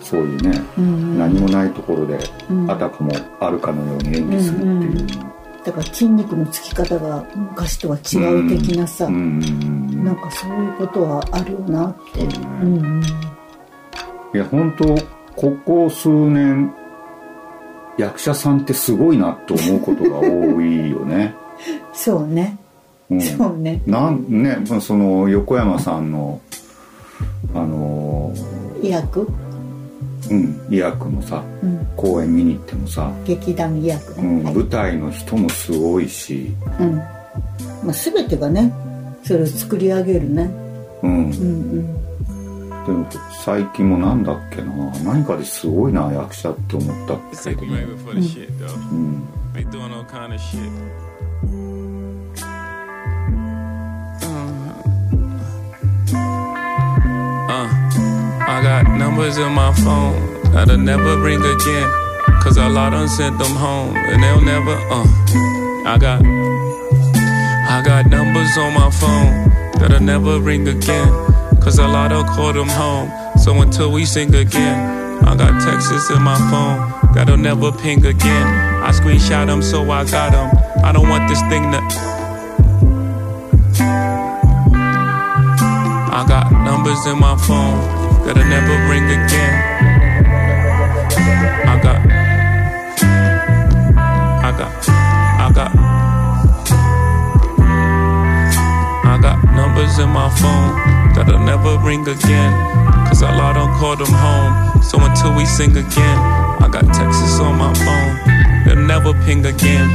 [0.00, 5.06] そういうね、うん何もないところで、うんあたかもあるかのように演技するっていう、
[5.64, 12.22] だから筋肉のつき方が昔とは違う的なさ、なんかそういうことはあるよなって。
[14.34, 14.84] いや本当
[15.36, 16.74] ここ数年
[17.98, 21.34] 役者さんってすごいなと思うことが多いよね。
[21.92, 22.56] そうね。
[23.10, 23.82] うんそうね。
[23.86, 26.40] なんねその横山さんの
[27.54, 28.34] あの
[28.82, 29.26] 医薬、
[30.30, 34.12] うん医薬のさうん、公演見に行ってもさ、劇団医薬？
[34.20, 34.42] うね。
[34.42, 36.96] んはい舞台の人もすごいし、うん。
[36.96, 37.04] ま
[37.88, 38.72] あ全てがね、
[39.24, 40.50] それを作り上げるね。
[41.02, 41.98] うん、うんうん。
[42.86, 43.06] でも
[43.44, 44.72] 最近もなんだっけな
[45.04, 47.16] 何かですごいな役者って思った
[47.50, 48.74] けどね、for the shit though.
[48.92, 49.22] うん、
[57.50, 57.66] Uh,
[58.46, 61.90] I got numbers in my phone that'll never ring again.
[62.42, 65.06] Cause a lot done sent them home and they'll never, uh.
[65.86, 69.48] I got, I got numbers on my phone
[69.80, 71.08] that'll never ring again.
[71.62, 73.10] Cause a lot of call them home.
[73.38, 78.46] So until we sing again, I got texts in my phone that'll never ping again.
[78.84, 80.84] I screenshot them so I got them.
[80.84, 81.78] I don't want this thing to.
[86.10, 86.57] I got
[86.88, 89.54] numbers in my phone that'll never ring again.
[91.68, 92.00] I got,
[94.42, 94.72] I got,
[95.38, 95.72] I got,
[99.04, 102.52] I got numbers in my phone that'll never ring again.
[103.06, 104.82] Cause a lot don't call them home.
[104.82, 106.18] So until we sing again,
[106.64, 108.64] I got texts on my phone.
[108.64, 109.90] They'll never ping again.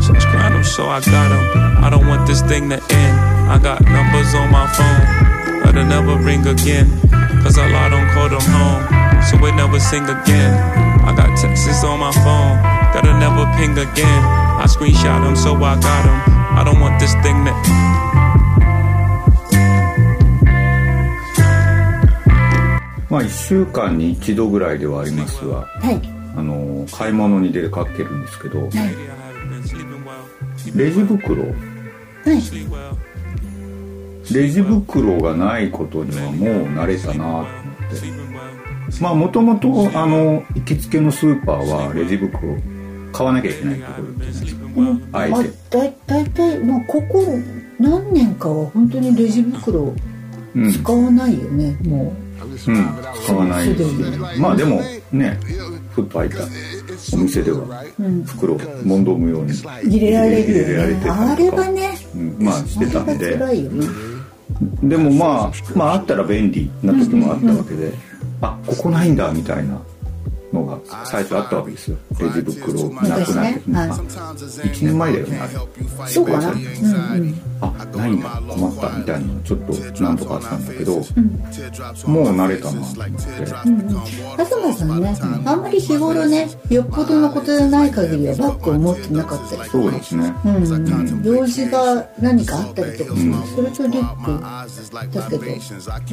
[0.00, 1.84] Subscribe them so I got them.
[1.84, 3.18] I don't want this thing to end.
[3.50, 5.27] I got numbers on my phone
[5.68, 6.88] that'll never ring again.
[7.42, 8.82] Cause a lot don't call them home.
[9.28, 10.54] So we never sing again.
[11.04, 12.56] I got texts on my phone
[12.92, 14.22] that'll never ping again.
[14.60, 16.18] I screenshot them so I got them.
[16.58, 17.52] I don't want this thing to
[23.10, 26.00] まあ1週間に1度ぐらいではありますが、はい。
[26.36, 28.68] あの買い物に出かけるんですけど、
[30.74, 31.44] レジ袋
[34.32, 39.02] レジ袋がないことにはもう慣れたなと思って。
[39.02, 42.56] まあもともとあの行きつけのスーパーはレジ袋
[43.12, 44.66] 買わなきゃいけないところじゃないですか
[45.12, 47.24] あえあてだいだいたいまあここ
[47.78, 49.94] 何年かは本当にレジ袋
[50.54, 50.72] うん。
[50.72, 52.70] 使わないよね、もう。
[52.72, 53.82] ん、使わないし。
[54.38, 54.80] まあでも
[55.12, 55.38] ね
[55.92, 56.38] ふっと開いた
[57.14, 57.58] お店では
[57.98, 59.52] う、うん、袋を問答無用に
[59.84, 63.86] 入れられる入れられてよねあれはねうんまあしてたんあれでが辛いよね
[64.82, 67.92] でもまあまああったら便利な時もあったわけで、
[68.40, 69.80] あここないんだみたいな。
[70.52, 71.96] のが最初あったわけですよ。
[72.20, 73.98] レジ袋なくなって、昔ねまあはい。
[73.98, 76.08] 1年前だよねあれ。
[76.08, 76.50] そうかな？
[76.52, 77.34] うんうん。
[77.60, 78.40] あないんだ。
[78.48, 83.30] 困ったみたいなのちょっと何とかあったんだけど、もう慣れたなと思って、
[83.66, 83.80] うん。
[83.80, 83.88] うん
[84.38, 85.16] 東さんね。
[85.44, 90.32] あんまり日頃ねよっぽどのことでない限りはバッグを持ってなかったりそうですね。
[90.44, 90.56] うん。
[90.56, 94.40] うん、用事が何かあったりとかする、それとリュック。
[94.88, 95.42] だけど、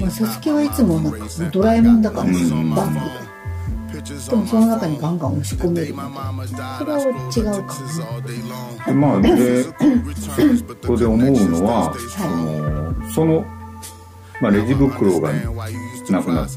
[0.02, 3.00] まあ、サスケはいつもなんかドラえもんだから、バッグ
[4.02, 6.78] でもその中にガンガン押し込めるみたいな。
[6.80, 7.00] それは
[7.36, 7.88] 違うかも
[8.22, 8.36] ね
[8.86, 9.74] でまあでそ
[10.88, 13.46] こで思うのは、そのその
[14.42, 15.32] まあ、レジ袋が
[16.10, 16.50] なくなっ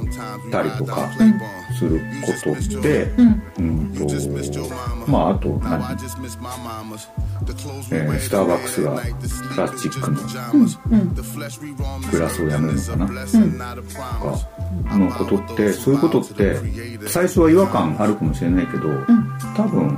[0.50, 1.08] たりとか
[1.78, 3.22] することって、う
[3.62, 4.04] んと
[5.06, 5.98] まああと何、えー
[8.18, 10.16] スターバックスがプラスチックの
[12.10, 13.12] グラスをやめるのかな、と
[14.88, 16.56] かのことってそういうことって
[17.06, 18.88] 最初は違和感あるかもしれないけど、
[19.56, 19.96] 多分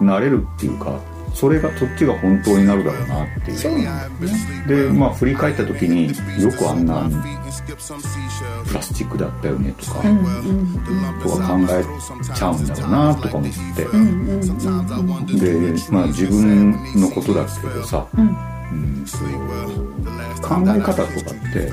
[0.00, 0.98] 慣れるっていうか
[1.34, 3.58] それがそっちが本当になるだろうなっていう。
[3.58, 4.64] そうなんだね。
[4.66, 6.08] でまあ振り返った時に
[6.42, 7.08] よくあんな
[8.66, 10.74] プラスチックだったよねとか、うんうん。
[11.22, 11.84] とか考え
[12.34, 13.84] ちゃうんだろうなとか思って、
[15.36, 18.36] でまあ自分のことだけどさ、うん。
[19.06, 19.28] そう
[20.42, 21.72] 考え方とかって、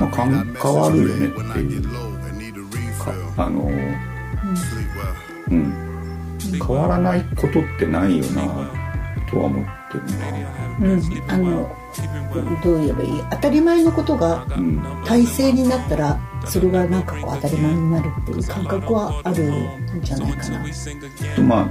[0.00, 1.92] まあ、かん変わるよねっていうか
[3.36, 3.70] あの
[5.50, 5.87] うん
[6.38, 8.42] 変わらないことってないよな
[9.30, 10.28] とは思ってるな。
[10.80, 11.76] うん、あの
[12.62, 13.22] どう言えばいい？
[13.30, 14.46] 当たり前のことが
[15.04, 20.64] 体制になったらそれがなんかこう当たり前になるっていう感覚はあるんじゃないかな。
[21.42, 21.68] まあ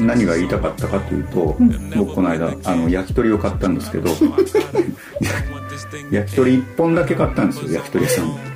[0.00, 1.56] 何が言いたかったかというと、
[1.96, 4.10] 僕この間あの焼き鳥を買ったんですけど
[6.12, 8.26] 焼き鳥1本だけ買ったんですよ焼き鳥屋さん。
[8.36, 8.53] で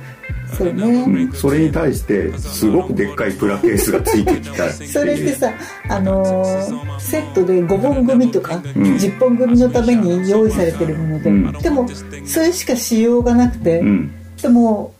[0.55, 5.51] そうね、うん、それに対してすごくでっかいプラケースがついてきたそれってさ、
[5.89, 8.61] あのーセットで5本組とか、ん。
[8.61, 11.51] 10本組のために用意されてるもので、うん。
[11.53, 11.87] でも
[12.25, 14.11] それしかしようがなくて、うん。
[14.41, 14.93] でも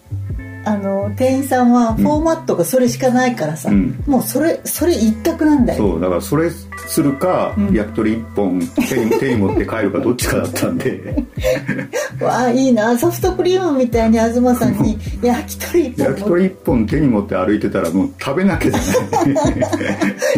[0.69, 4.03] あの店員さんはフォーマットがそれしかないからさ、うん。
[4.05, 5.79] もうそれそれ一択なんだよ。
[5.79, 11.25] そうだからそれするか、焼き鳥1本手に 手に持って帰るかどっちかだったんで。
[12.21, 12.95] わあいいな。
[12.99, 18.81] ソフトクリームみたいに東さんに焼き鳥一本焼き鳥1本手に持って歩いてたらもう食べなきゃじゃ
[19.25, 19.55] ない。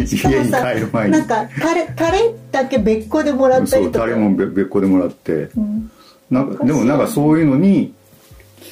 [0.00, 1.12] 家にさ帰る前に。
[1.12, 4.06] なんかタレタレだけ別個でもらったそうりとか。
[4.06, 5.90] タレも別別個でもらって、ん。
[6.30, 7.92] なんかでもなんかそういうのに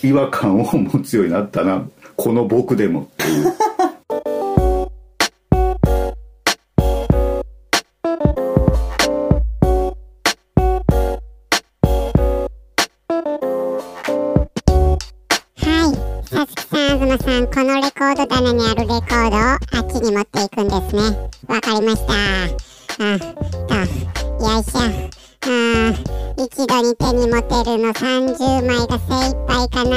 [0.03, 3.45] 違和感を持つようになったなこの僕でもっていう
[15.57, 16.27] はい。
[16.27, 21.31] さつきさん、あずまさん、このレコード棚にあるレコードをあっちに持っていくんですね。
[21.49, 22.13] わかりました。
[23.03, 24.81] うん、と、よいしょ。
[25.47, 25.51] う
[25.91, 26.10] ん、
[26.43, 29.91] 一度に手に持てるの30枚が精一杯かな。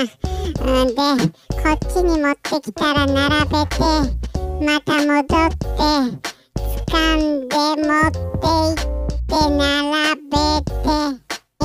[0.00, 3.76] うん、で、こっちに持ってきたら並べて、
[4.64, 5.66] また戻って、
[6.86, 8.80] 掴んで持っていっ
[9.26, 9.60] て並
[10.30, 10.32] べ
[10.64, 10.72] て、
[11.60, 11.64] え？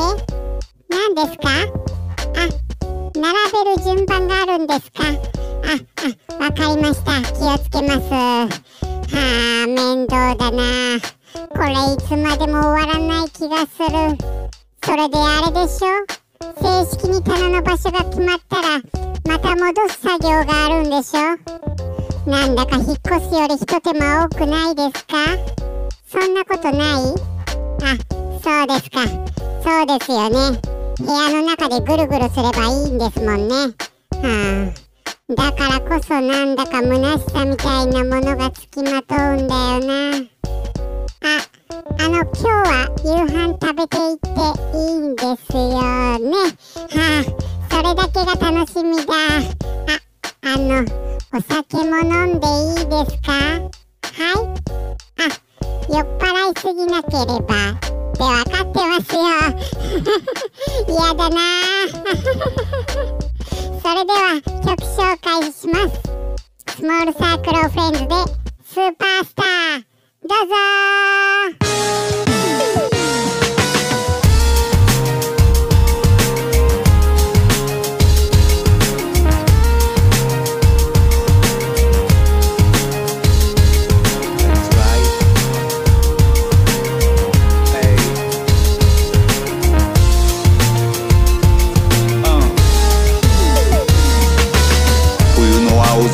[0.90, 1.48] 何ですか？
[2.36, 2.38] あ、
[3.16, 4.98] 並べる順番があるんですか？
[5.08, 5.80] あ、
[6.38, 7.22] あ、わかりました。
[7.22, 8.12] 気をつけます。
[8.12, 8.50] は
[9.64, 10.64] あ、面倒だな。
[11.34, 14.18] これいつまでも終わらない気がする。
[14.84, 15.88] それであれでしょ？
[16.62, 18.82] 正式に棚の場所が決まったら、
[19.28, 21.20] また戻す作業があるんでしょ？
[22.30, 25.16] なんだか引っ越すより一手間多くないですか？
[26.08, 27.14] そんなことない？
[27.82, 27.98] あ、
[28.42, 29.06] そうですか。
[29.62, 30.60] そうですよね。
[31.00, 33.56] 部屋の中でぐるぐるすればいいんですもんね。
[33.56, 35.34] はあ。
[35.36, 40.30] だからこそなんだか虚しさみたいなものがつきまとうんだよな。
[41.22, 41.26] あ、
[42.00, 44.30] あの、今日は夕飯食べていって
[44.78, 46.36] いいんですよね。
[46.90, 47.24] はあ、
[47.70, 49.14] それだけが楽しみだ。
[49.14, 50.00] あ、
[50.44, 50.86] あの、
[51.34, 53.30] お酒も飲んでいいですか？
[53.34, 54.40] はい
[55.20, 55.22] あ、
[55.90, 57.56] 酔っ払いすぎなければ。
[57.72, 57.80] っ
[58.20, 59.20] て分かってますよ。
[60.88, 61.36] 嫌だな
[63.82, 65.92] それでは曲紹介します。
[66.78, 68.16] スモールサークルオフレンズで
[68.66, 69.89] スーパースター。
[70.22, 72.29] どうぞ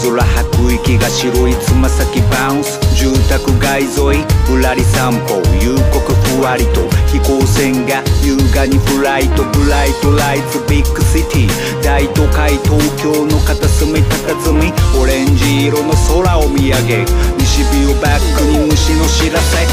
[0.06, 2.80] 空吐く息が白いつま先バウンス。
[2.95, 5.41] 住宅街沿いぶらり散歩。
[5.60, 9.43] 夕刻ふわりと飛行船が優雅にフライト。
[9.43, 11.84] Bright Lights Big City。
[11.84, 14.72] 大都会東京の片隅佇み。
[14.99, 17.06] オレンジ色の空を見上げ。
[17.39, 19.66] 西日をバックに虫の知らせ。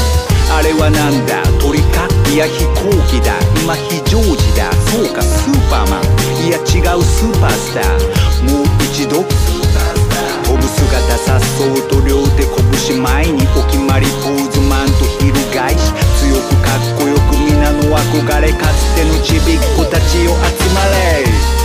[0.51, 1.43] あれはなんだ？
[1.61, 2.07] 鳥か？
[2.33, 3.37] いや飛行機だ。
[3.61, 4.71] 今非常時だ。
[4.89, 6.03] そうかスーパーマン。
[6.47, 8.51] いや違うスーパースター。
[8.51, 9.23] もう一度
[10.73, 12.43] 姿颯爽と両手
[12.89, 15.33] 拳前にお決まりポーズマンと翻
[15.77, 21.62] し強くかっこよく皆の憧れかつてのちびっ子たちを集まれ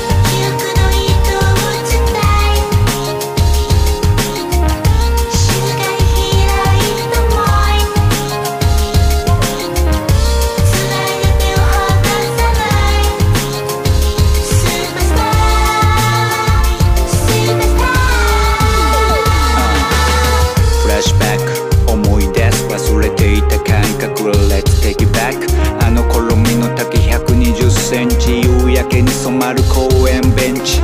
[28.98, 30.80] けに染まる公園ベンチ。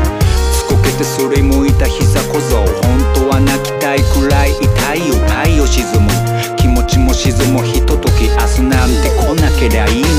[0.55, 2.65] ずっこけてすりむいた膝小僧。
[2.87, 5.15] 本当は泣きたいくらい痛いよ。
[5.27, 6.09] 太陽沈む。
[6.57, 7.63] 気持ちも沈む。
[7.65, 10.15] ひととき明日なんて来なけりゃいいのに。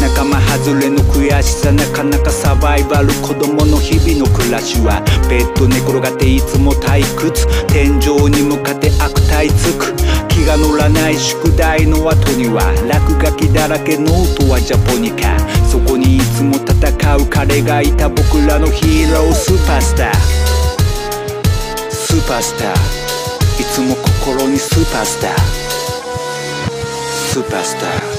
[0.00, 3.08] 仲間外れの悔しさなかなかサバイバル。
[3.20, 7.46] 子供の日々の暮らしはベッド寝転がっていつも退屈。
[7.66, 9.92] 天井に向かって悪態つく。
[10.38, 15.36] 気が乗らない宿題の後には落書きだらけノートはジャポニカ。
[15.66, 20.14] そこにいつも戦う彼がいた僕らのヒーロースーパースター。
[21.90, 22.74] スーパースター。
[23.60, 25.30] いつも心にスーパースター。
[27.32, 28.17] スーパースター。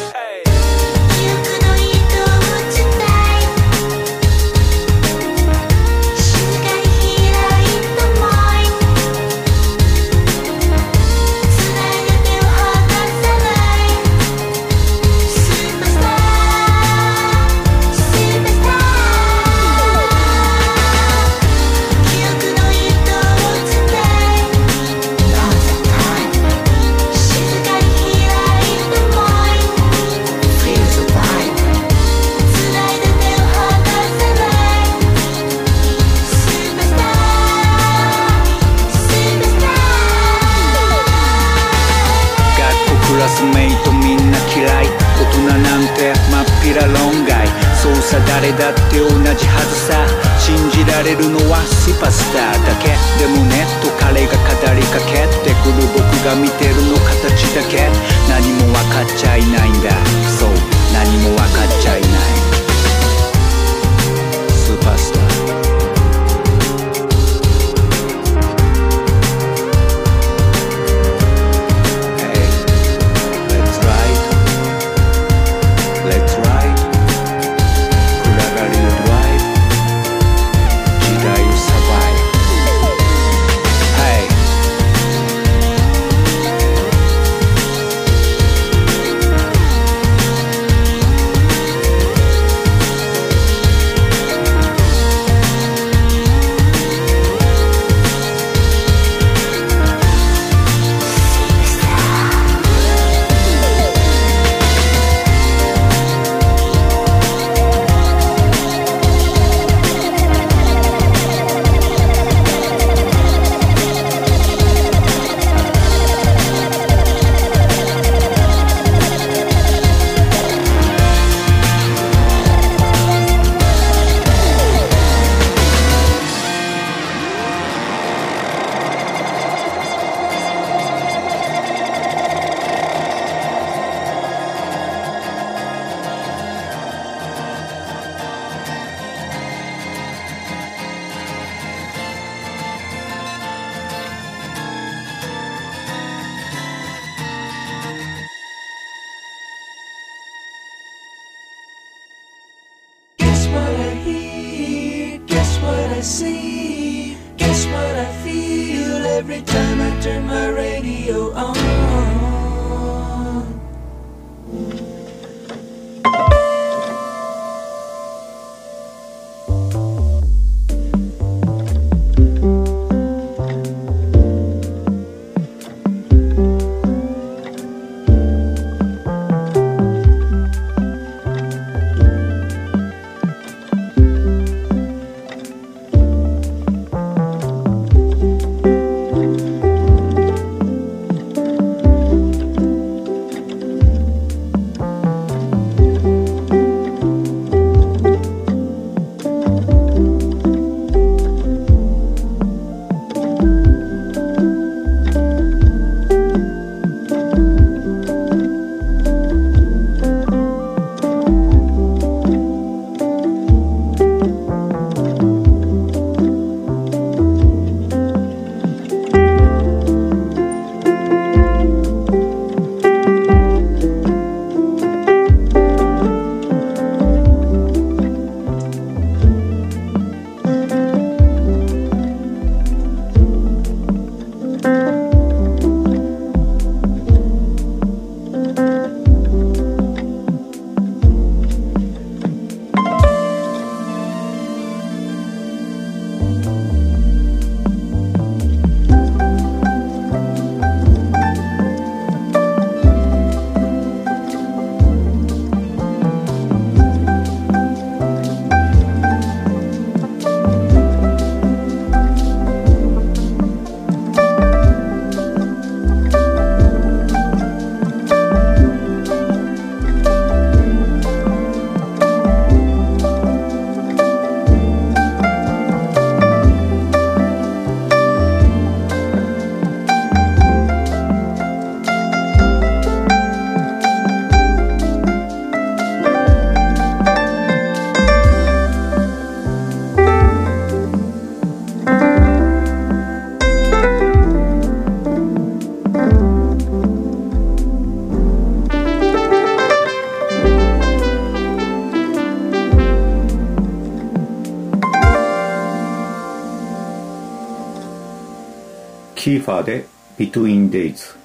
[309.30, 309.86] キーファーで
[310.18, 311.16] Between Days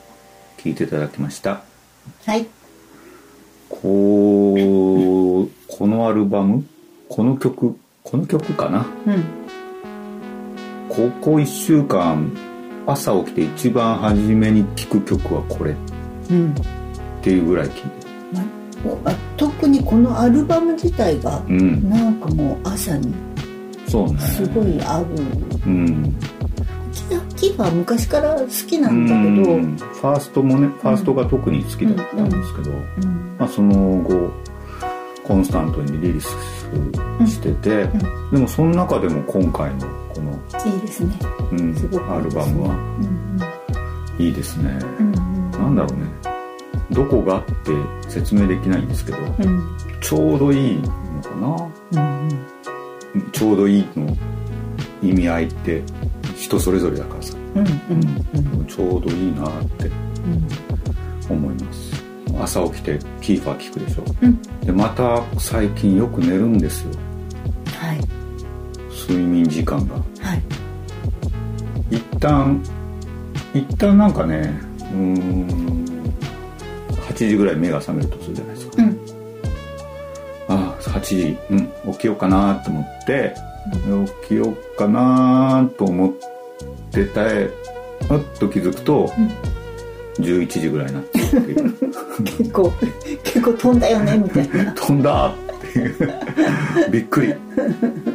[0.58, 1.62] 聞いていただきました。
[2.26, 2.44] はい。
[3.70, 6.66] こうこのアルバム
[7.08, 8.84] この曲この曲かな？
[9.06, 9.24] うん。
[10.90, 12.30] ここ1週間
[12.86, 15.70] 朝起きて一番初めに聴く曲はこれ。
[15.70, 15.74] っ
[16.28, 16.54] うん。
[17.22, 17.88] ていうぐらい聴いて
[19.06, 21.88] あ特にこのアルバム自体がるうん。
[21.88, 23.14] なんかもう朝に
[23.88, 23.96] す
[24.48, 25.06] ごい合う。
[25.64, 26.14] うん
[27.44, 32.70] キーファー昔から好きなんだけどんファーストもねファーストが特に好きだったんですけど、
[33.38, 34.32] まあ、その後
[35.24, 36.28] コンスタントにリリース
[37.30, 37.86] してて、
[38.30, 40.32] でもその中でも今回のこの、
[40.66, 41.18] いいですね
[41.52, 46.06] うんすごくアルバムはうんいいですね、うんなんだろうね
[46.90, 47.52] どこがって
[48.08, 54.16] 説明できないんですけど、うんちょうどいいのかなうんちょうどいいの
[55.02, 55.82] 意味合いって
[56.44, 59.90] 人それぞれだからさ、うんうんちょうどいいなって
[61.30, 62.04] 思います。
[62.38, 64.42] 朝起きてキーファー聞くでしょ、うん。
[64.60, 66.90] でまた最近よく寝るんですよ。
[67.78, 68.00] はい。
[68.90, 69.94] 睡眠時間が。
[69.94, 70.02] は
[70.34, 70.42] い。
[71.90, 72.62] 一旦
[73.54, 75.84] 一旦なんかねうーん
[77.08, 78.98] 8時ぐらい目が覚めるとするじゃないですか、うん。
[80.48, 81.36] ああ8時。
[81.50, 83.34] うん起きようかなと思って、
[84.22, 86.33] 起きようかなと思って
[87.06, 87.50] たえ
[88.08, 89.10] あっと気づくと、
[90.18, 91.74] 11時ぐらいになってるっていう。
[92.24, 92.72] 結構
[93.24, 94.72] 結構飛んだよねみたいな。
[94.72, 95.96] 飛んだっていう。
[96.90, 97.34] びっくり、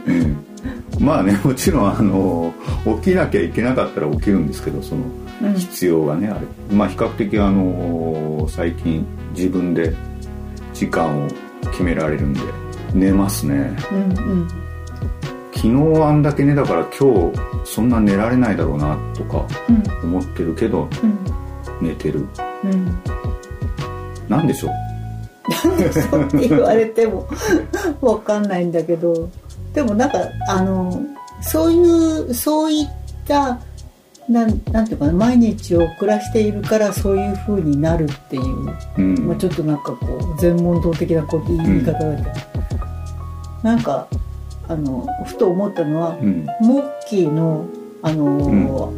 [0.07, 0.37] うん、
[0.99, 2.53] まあねもちろんあの
[3.01, 5.01] 起きなきゃいけなかったら起きるんですけどその
[5.41, 5.53] うん。
[5.55, 6.41] 必要がねあれ。
[6.75, 9.05] まあ比較的あの最近
[9.35, 9.93] 自分で
[10.73, 11.27] 時間を
[11.71, 12.39] 決められるんで
[12.93, 13.75] 寝ますね。
[13.91, 14.47] うんうん
[15.61, 20.15] 昨日あんだけ寝だから今日そんな寝られないだろうなとかうん。
[20.15, 20.87] 思ってるけど、
[21.81, 22.25] 寝てる。
[22.63, 22.97] うん。
[24.29, 25.93] なんでしょう？
[25.93, 27.27] そうって言われても
[27.99, 29.29] わかんないんだけど。
[29.73, 31.01] でもなんかあの
[31.41, 32.87] そういうそういっ
[33.27, 33.59] た
[34.29, 38.43] なんなんていうかな毎日を暮らしているからそういう風になるっていう、
[38.97, 39.27] うん。
[39.27, 42.29] まあ、ちょっとなんかこう全問答的なこう言い方だけど、
[43.61, 44.07] なんか
[44.69, 46.45] あのふと思ったのは、うん。
[46.61, 47.65] モッキーの
[48.03, 48.93] あの、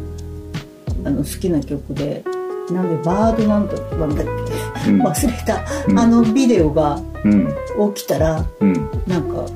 [1.04, 2.22] あの好きな曲で
[2.70, 4.26] なんでバードなんとなんだっ
[4.84, 5.02] け、うん。
[5.06, 5.98] 忘れた、うん。
[5.98, 7.48] あのビデオがうん。
[7.94, 8.72] 起きたらうん。
[9.06, 9.46] なんか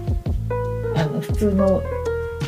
[0.97, 1.83] あの普通の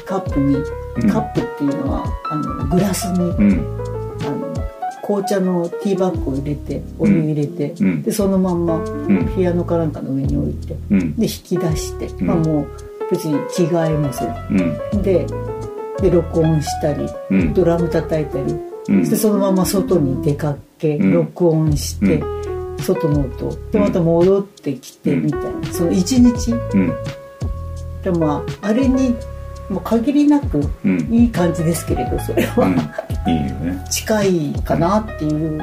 [0.06, 1.10] カップに、うん。
[1.10, 3.66] カップっていうのはあのグラスに、うん。
[4.26, 4.54] あの
[5.02, 8.02] 紅茶のティーバッグを入れてお湯入れて、うん。
[8.02, 9.28] でそのまんまん。
[9.36, 11.16] ピアノかなんかの上に置いて、うん。
[11.16, 12.26] で引き出して、ん。
[12.26, 12.66] まあもう
[13.10, 14.30] 別に着替えもする
[14.92, 15.26] うんで
[16.00, 18.52] で録音したり、うんドラム叩いたり、
[18.88, 22.22] うんそしてそのまま外に出かけ、うん録音して、
[22.82, 26.92] 外の音でまた戻ってきてみたいな、その一日うん
[28.02, 29.14] でまああれに
[29.68, 30.60] もう限りなく
[31.10, 32.68] いい感じですけれどそれは、
[33.26, 35.60] いいよね近いかなっていう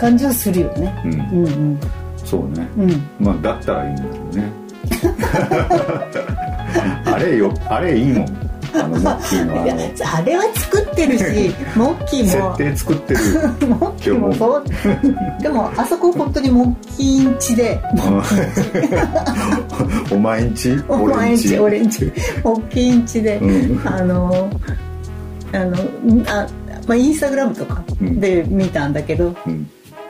[0.00, 1.02] 感じはするよね。
[1.04, 1.80] うんうんうん
[2.24, 4.65] そうね、うんまあだったらいいんだけどね
[7.04, 8.46] あれよあれいいもん。
[8.74, 9.80] あのモッキーのあいやの
[10.14, 11.24] あれは作ってるし
[11.76, 12.56] モッキーも。
[12.56, 13.20] 設定作ってる。
[13.68, 14.64] モッキーもそう。
[15.42, 17.80] でもあそこ本当にモッキーんちで。
[20.10, 22.12] お前んちお前んち俺んち。
[22.44, 23.80] モッキーんちで、うん。
[23.86, 24.48] あの
[25.52, 26.46] あのんあ
[26.86, 29.66] まあインスタグラムとかで見たんだけど、うん。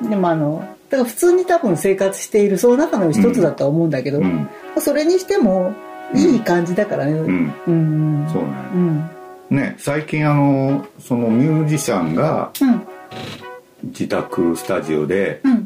[0.09, 4.49] でもあのだから普通に多分生活しているその中の一つだとは思うんだけど、うん
[4.81, 5.75] それにしても
[6.15, 7.13] いい感じだからね。
[7.13, 7.55] うん。
[7.67, 8.29] うん。
[8.33, 8.49] そうね。
[8.75, 9.11] うん。
[9.51, 12.87] ね最近あのそのミュージシャンがうん。
[13.85, 15.65] 自宅スタジオでうん。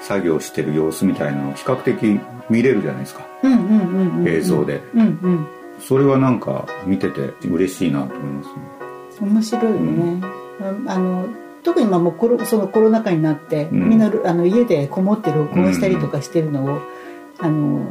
[0.00, 3.26] 作業してる様子みたいなのを比較的見れるじゃないですか。
[3.42, 4.80] うんうんうんうん映像で。
[4.94, 5.46] うんうん。
[5.78, 9.32] それはなんか見てて嬉しいなと思いますね。
[9.32, 10.26] 面白いよね、
[10.86, 11.28] ああの
[11.62, 13.88] 特にまあもうコロそのコロナ禍になって、うん。
[13.90, 16.80] みんなあの家でこもって録音したりとかしてるのを、
[17.38, 17.84] あの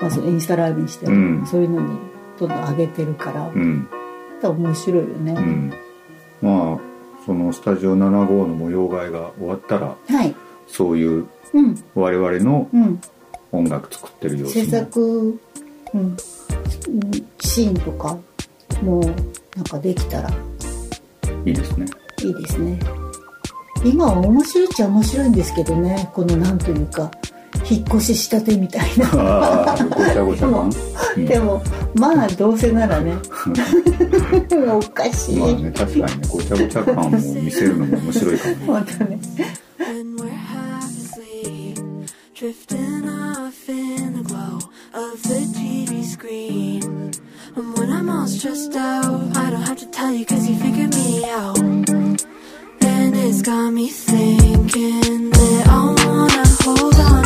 [0.00, 1.46] まあ、インスタライブにして、うん。
[1.46, 1.98] そういうのに
[2.38, 3.88] どんどん上げてるから、うん。
[4.42, 5.72] 面白いよね、うん。
[6.42, 6.78] まあ
[7.24, 10.34] そのスタジオ75の模様替えが終わったらはい。
[10.66, 11.84] そういううん。
[11.94, 13.00] 我々のうん。
[13.52, 15.40] 音楽作ってる様子制も作、
[15.94, 16.16] うん、
[17.40, 18.18] シーンとか
[18.82, 19.04] もう
[19.54, 20.30] なんかできたら
[21.46, 21.86] いいですね。
[22.22, 22.78] いいですね。
[23.84, 26.10] 今は面白いっちゃ面白いんですけどね。
[26.12, 27.12] このなんというか
[27.68, 30.70] 引っ越ししたてみたいなああごちゃごちゃ感
[31.24, 31.62] でも
[31.94, 33.16] まあどうせならね
[34.50, 39.18] おかしい、まあね確かにねごちゃごちゃ感を見せるのも面白いかもね本当ね
[39.78, 41.78] When we're half asleep,
[42.34, 44.58] drifting off in the glow
[44.94, 47.12] of the TV screen.
[47.56, 50.94] And when I'm all stressed out, I don't have to tell you cause you figured
[50.94, 51.58] me out.
[51.58, 57.23] And it's got me thinking that I wanna hold on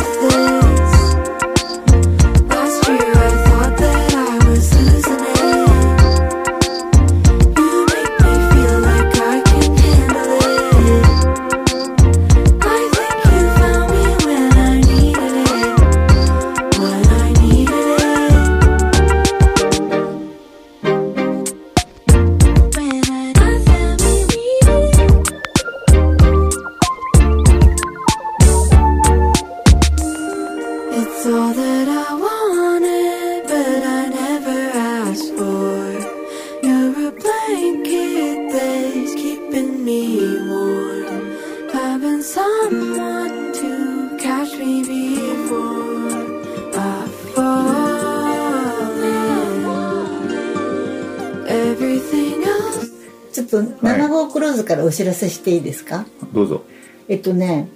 [54.89, 56.05] お知らせしていいですか？
[56.33, 56.63] どうぞ。
[57.07, 57.69] えっとね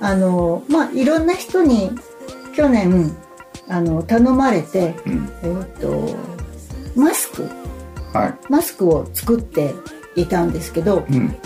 [0.00, 1.90] あのまあいろんな人に
[2.56, 3.14] 去年
[3.68, 4.94] あの頼まれて、
[5.42, 6.16] えっと
[6.96, 7.42] マスク。
[8.12, 8.34] はい。
[8.48, 9.74] マスクを作って
[10.16, 11.36] いたんですけど、うん。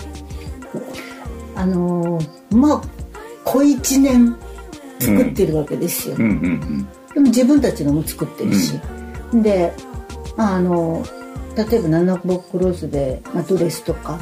[1.55, 2.19] あの
[2.49, 2.81] まあ
[3.43, 4.37] 小1年
[4.99, 6.21] 作ってるわけですよ、うん。
[6.21, 8.79] うんでも自分たちのも作ってるし、
[9.33, 9.73] で
[10.37, 11.03] まああの
[11.57, 14.19] 例えばナナボックローズで、まあ、ドレスとか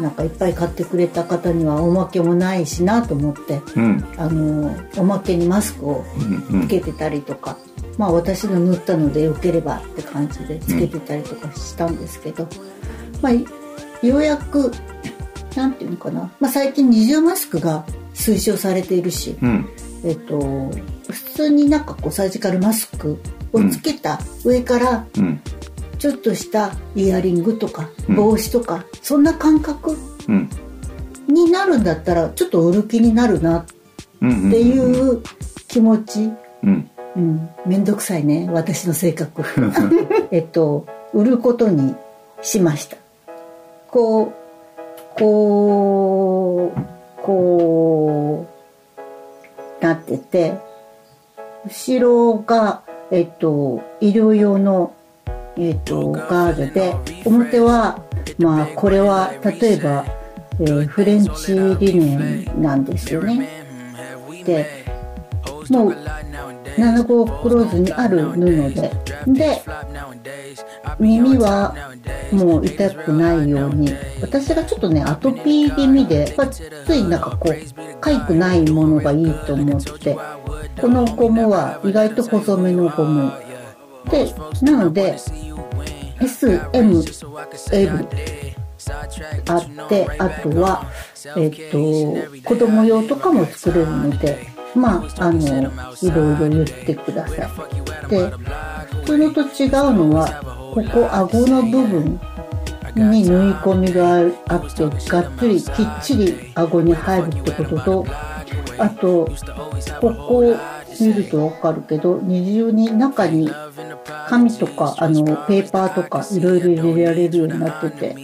[0.00, 4.04] なんかいっぱい買ってくれた方にはおまけもないしなと思って、うん。
[4.16, 6.04] あのおまけにマスクを
[6.50, 7.56] うんつけてたりとか、
[7.96, 12.48] まあ私の塗ったのでよければって感じでつけてたりとかしたんですけど、
[13.22, 13.32] まあ
[14.06, 14.72] ようやく
[15.56, 19.68] なんていうのかな、まあ、最近二重マスクが推奨されているし、うん。
[20.04, 20.38] えっと
[21.10, 23.18] 普通になんかこうサージカルマスク
[23.52, 25.40] をつけた上からうん
[26.04, 28.16] ちょっとしたイヤリングとかうん。
[28.16, 29.96] 帽子とか、そんな感覚
[30.28, 30.50] うん。
[31.26, 33.72] になるんだったらちょっと売る気になるなって
[34.20, 35.22] うんうんいう
[35.66, 36.30] 気持ち、
[36.62, 36.90] うん。
[37.16, 39.44] うん、めんどくさいね私の性格。
[40.30, 41.94] えっと売ることに
[42.42, 42.98] しました。
[43.90, 44.32] こう
[45.18, 48.46] こうこ
[49.80, 50.52] うなってて
[51.66, 54.92] 後ろがえっと医療用の
[55.56, 56.94] えっとガードで
[57.24, 58.02] 表は
[58.38, 60.04] まあこれは例えば、
[60.60, 63.64] えーフレンチリネンなんですよね。
[64.44, 64.84] で
[65.70, 65.96] もう
[66.76, 68.44] 7号クローズにある布
[68.74, 68.92] で
[69.26, 69.62] で
[70.98, 71.74] 耳は
[72.32, 76.60] もう痛くないように私がちょっとねアトピー気味でまあつ
[76.94, 80.16] いなんかこうかゆくないものがいいと思って
[80.80, 83.32] このゴムは意外と細めのゴム
[84.10, 85.16] でなので
[86.20, 87.04] SML
[89.46, 90.86] あってあとは
[91.36, 91.78] えっと
[92.48, 98.08] 子供用とかも作れるのでまああのいろいろ言ってください。
[98.08, 100.42] で普通のと違うのは
[100.74, 102.20] ここ顎の部分
[102.94, 108.06] に縫い込みがあってがっつりきっちり顎に入るってことと
[108.78, 109.28] あと
[110.00, 110.56] ここ
[111.00, 113.50] 見ると分かるけど二重に中に
[114.28, 118.16] 紙とかあのペーパーとかいろいろ入れられるようになってて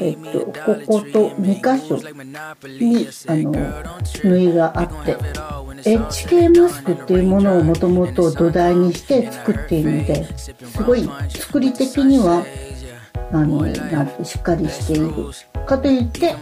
[0.00, 0.52] えっとこ
[0.86, 1.96] こと2箇所
[2.68, 3.52] にあの
[4.24, 5.16] 縫いがあって
[5.84, 12.44] HK マスクっていうものをもともと土台にして作っているのですごい作り的には
[13.32, 15.10] あのなんてしっかりしている
[15.66, 16.34] かといって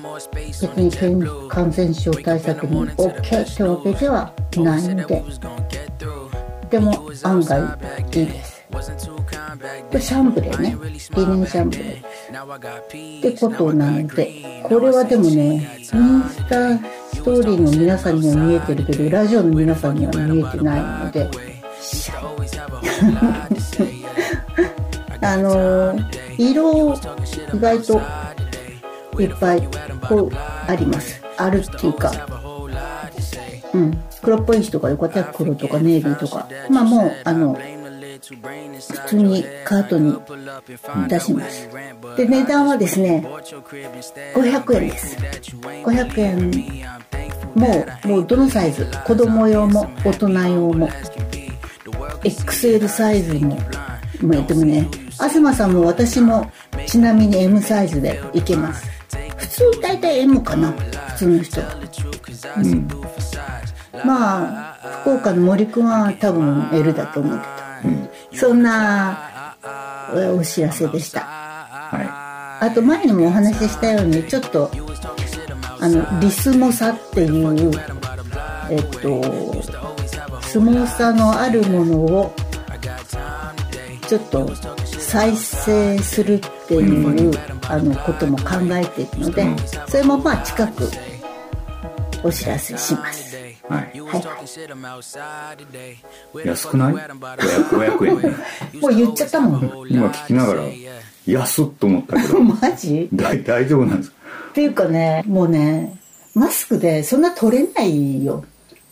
[0.77, 5.23] 別に感染症対策に OK ってわけではないので
[6.69, 7.79] でも案外
[8.19, 8.61] いいです。
[8.71, 8.79] こ
[9.95, 10.77] れシャンブレーね。
[11.17, 15.91] リネンシャンブレーってことなのでこれはでもねインス
[16.49, 21.31] タストーリーの皆さんには見えてるけどラジオの皆さんには見えてないので。
[25.23, 25.95] あの
[26.41, 26.95] 色
[27.55, 28.01] 意外と
[29.21, 29.69] いっぱい
[30.09, 31.23] こうあります。
[31.37, 32.11] あるっていうか。
[33.75, 34.03] うん。
[34.23, 36.49] 黒っぽい人がよかった黒とかネイビーとか。
[36.71, 40.17] まあもうあの普通にカートに
[41.09, 41.69] 出します。
[42.17, 45.17] で値段はですね500円です。
[45.19, 46.51] 500円。
[47.55, 48.87] もうもうどのサイズ？
[49.05, 50.89] 子供用も大人用も。
[52.23, 53.59] XL サイズも
[54.23, 54.87] まあでもね
[55.29, 56.51] 東さんも私も
[56.87, 58.89] ちなみに M サイズでいけます。
[59.37, 61.61] 普通大体 M かな普通の人。
[61.61, 61.67] は
[62.57, 62.89] うん。
[64.05, 67.41] まあ福岡の森くんは多分 L だと思う
[68.33, 69.55] けど、そんな
[70.15, 71.27] えお知らせでした。
[72.63, 74.71] あと前にもお話ししたようにちょっと
[75.81, 77.71] あのリスモサっていう
[78.71, 79.63] えっと
[80.43, 82.35] スモーサのあるものを
[84.07, 84.51] ちょっと
[85.11, 87.33] 再生するっていう、
[87.69, 89.45] あのことも考えているので、
[89.89, 90.89] それもまあ近く
[92.23, 93.37] お知らせします。
[93.69, 94.01] はい。
[94.01, 94.45] は
[96.45, 98.23] い、安くない？500, 500円。
[98.31, 98.37] ね
[98.81, 99.63] もう言っちゃったもん。
[99.89, 100.63] 今聞きながら
[101.27, 102.39] 安っと思ったけど。
[102.45, 103.09] マジ？
[103.13, 104.17] 大大丈夫なんですか？
[104.51, 105.99] っていうかねもうね
[106.35, 108.45] マスクでそんな取れないよ。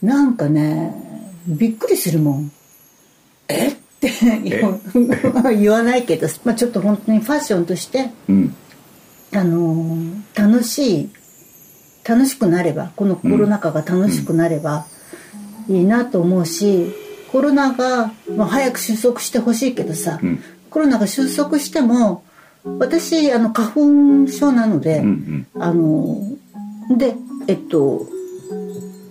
[0.03, 0.95] なんかね
[1.47, 2.51] びっくりするもん。
[3.49, 3.77] え？
[3.99, 8.55] って言わないけど、まあ、ちょっと本当にファッションとして、うん。
[9.35, 11.11] あのー楽しい
[12.09, 14.87] 楽しくなればこのコロナ禍が楽しくなれば
[15.69, 16.95] いいなと思うし、
[17.31, 20.19] コロナが、まあ、早く収束してほしいけどさ、
[20.71, 22.25] コロナが収束しても
[22.79, 25.03] 私あの花粉症なので、
[25.55, 26.17] あの
[26.97, 27.17] で
[27.49, 28.07] えっと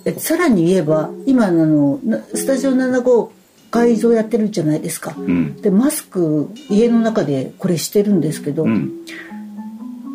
[0.06, 3.30] えさらに言えば今のあのなスタジオ75
[3.72, 8.66] 会場やってるじゃないですか、うんでマスク家の中でこれしてるんですけど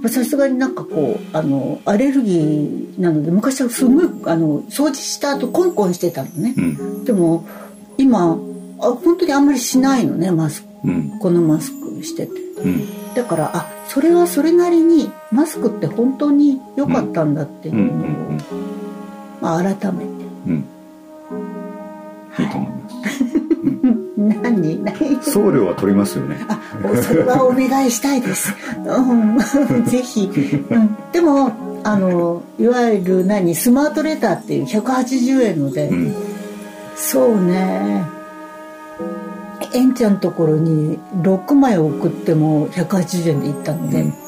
[0.08, 6.54] さすがになんかこうあのアレルギーなので昔はすごいあの掃除した後コンコンしてたのね、
[7.04, 7.46] でも
[7.98, 8.38] 今
[8.80, 10.68] あ本当にあんまりしないのねマスク、
[11.20, 12.32] このマスクしてて。
[13.14, 18.06] だからあそれはそれなりにマスクって本当に良かったんだっていうのを、
[19.40, 20.10] まあ、改めて。
[20.46, 20.64] うん。
[22.38, 24.82] いいと思います 何？
[24.84, 25.22] 何？
[25.22, 26.36] 送料は取りますよね。
[27.02, 28.54] それはお願いしたいです。
[28.84, 30.96] うん、ぜひ、うん。
[31.12, 31.52] でも、
[31.84, 35.90] あの、いわゆる何、スマートレターっていう180円ので、
[36.96, 38.04] そうね、
[39.74, 44.21] えんちゃんのところに6枚送っても180円で行ったので、そ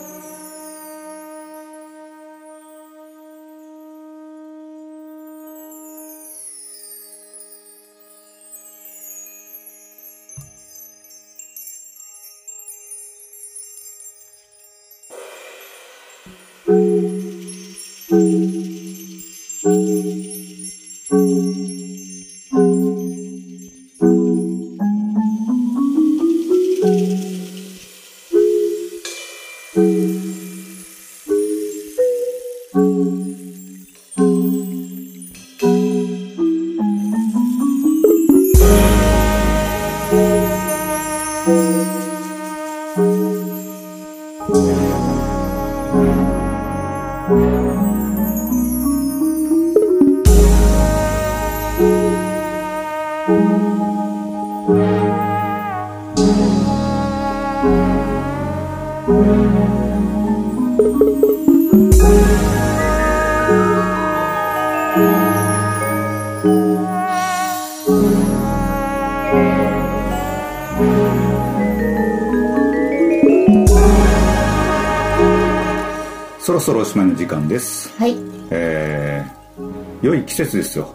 [80.57, 80.95] ですよ。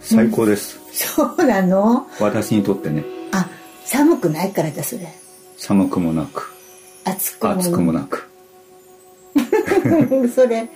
[0.00, 2.06] 最高です、そうなの？
[2.20, 3.04] 私にとってね。
[3.32, 3.48] あ、
[3.84, 5.08] 寒くないからだ、それ。
[5.56, 6.52] 寒くもなく。
[7.04, 7.52] 暑くも。
[7.54, 8.28] 暑くもなく。
[10.34, 10.68] それ、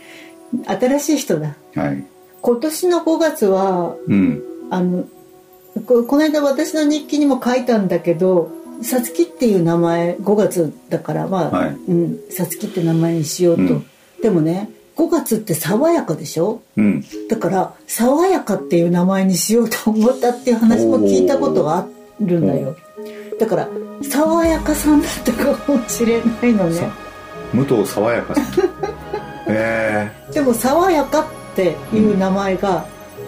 [0.67, 1.57] 新しい人だ。
[1.75, 2.05] はい。
[2.41, 4.43] 今年の5月は、うん。
[4.71, 5.05] あの
[5.87, 8.51] ここの間私の日記にも書いたんだけど
[8.83, 13.87] 「さつき」っていう名前5月だからまあはい「うん、さつき」って名前にしようと、うん。
[14.23, 16.61] でもね5月って爽やかでしょ？
[16.77, 17.05] うん。
[17.29, 21.87] だから「爽やか」っていう名前にしようと思ったっていう話も聞いたことがあ
[22.21, 22.77] るんだよ
[23.41, 23.69] だから
[24.03, 26.91] 爽やかさんだったかもしれないのね。
[27.55, 28.45] 武藤爽やかさん。
[29.49, 30.11] え。
[30.33, 31.21] でも「爽やか」
[31.53, 32.85] っていう名前が、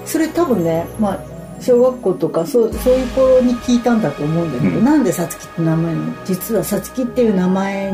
[0.06, 1.18] それ多分ねまあ
[1.60, 6.12] 小学校とかそうそういう頃に聞いたんだと思うんだけど、なんでさつきって名前なの？
[6.24, 7.92] 実はさつきっていう名前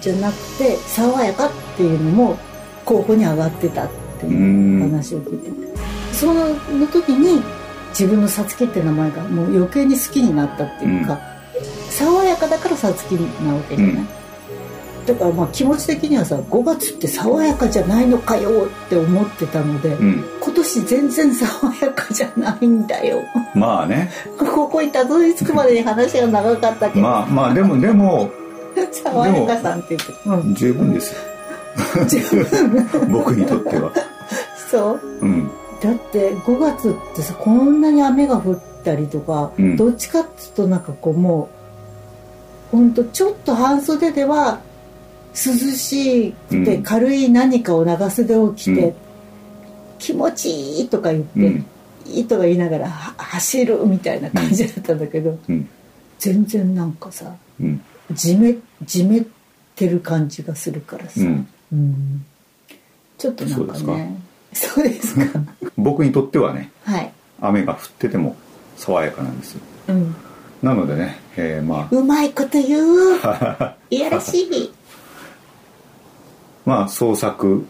[0.00, 2.36] じゃなくて爽やかっていうのも
[2.84, 5.50] 候補に上がってたっていう話を聞いて。
[5.50, 5.56] て
[6.12, 6.54] その
[6.92, 7.42] 時に
[7.90, 11.18] 自分のさつきって名前がもう余計に好きになったっていうか、
[11.90, 14.06] 爽やかだからさつきなわけじゃない、
[15.06, 20.24] だからまあ気持ち的にはさ5月って爽やかじゃないのかよって思ってたので、うん。
[20.40, 23.22] 今年全然爽やかじゃないんだよ。
[23.54, 24.10] まあね。
[24.38, 28.30] ここにたどり着くまでに話が長かったけど、まあまあでもでも。
[28.90, 30.14] 爽やかさんって言って。
[30.24, 30.54] うん。
[30.54, 31.31] 十分ですよ
[33.10, 33.92] 僕にとっては。
[34.70, 35.00] そう？
[35.20, 35.50] うん。
[35.80, 39.76] だって5月ってさこんなに雨が降ったりとか、うん。
[39.76, 41.48] どっちかっていうとなんかこうも
[42.72, 44.60] うほんとちょっと半袖では
[45.34, 46.82] 涼しくてうん。
[46.82, 48.94] 軽い何かを長袖を着て、うん。
[49.98, 51.66] 気持ちいいとか言って、うん。
[52.06, 55.68] いいとか言いながらは走るみたいな感じだったんだけど、うん。
[56.18, 57.80] 全然なんかさうん。
[58.12, 59.24] じめじめっ
[59.74, 61.20] てる感じがするからさ、
[61.72, 61.78] うん。
[61.78, 62.24] うん
[63.18, 64.16] ちょっとなんかね。
[64.52, 65.40] そうですか。
[65.76, 68.34] 僕にとってはねはい、雨が降ってても
[68.76, 69.60] 爽やかなんですよ。
[69.88, 70.14] うん、
[70.60, 73.20] なのでね、えーまうまいこと言う。
[73.22, 74.72] あ いやらしい。
[76.66, 77.64] まあ創作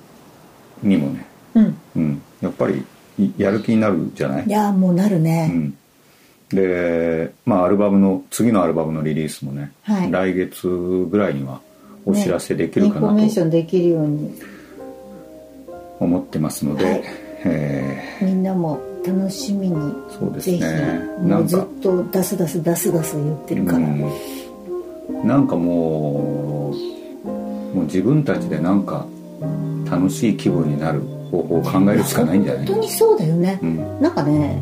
[0.83, 1.77] にもね、うん。
[1.97, 2.85] うん、やっぱり
[3.19, 4.47] いやる気になるじゃない？
[4.47, 5.75] いやもうなるうね、ん、
[6.49, 10.11] でまあアルバムの次のアルバムのリリースもね、はい。
[10.11, 10.67] 来月
[11.11, 11.61] ぐらいには
[12.05, 14.35] お知らせできるかなインフォメーシとョンできるように
[16.01, 17.03] 思ってますので、はい。
[17.45, 21.01] えみんなも楽しみにーそうですね。
[21.21, 24.11] もうんずっと出す出す出す出す言ってるから、うん。
[25.25, 29.07] なんかもうもう自分たちでなんか
[29.91, 31.01] 楽しい気分になる
[31.31, 34.01] 方法を考えるしかないんじゃない本当にそうだよね、うん。
[34.01, 34.61] なんかね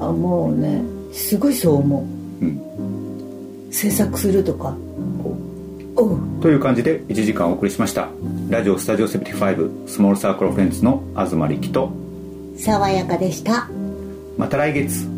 [0.00, 0.82] あもうね
[1.12, 2.06] すごいそう思
[2.40, 3.68] う、うん。
[3.70, 4.76] 制作するとか
[6.40, 8.08] という感じで1時間お送りしました。
[8.48, 11.92] ラジオスタジオ75スモールサークルフレンズの東力と
[12.56, 13.68] 爽やかでした。
[14.36, 15.08] また来月「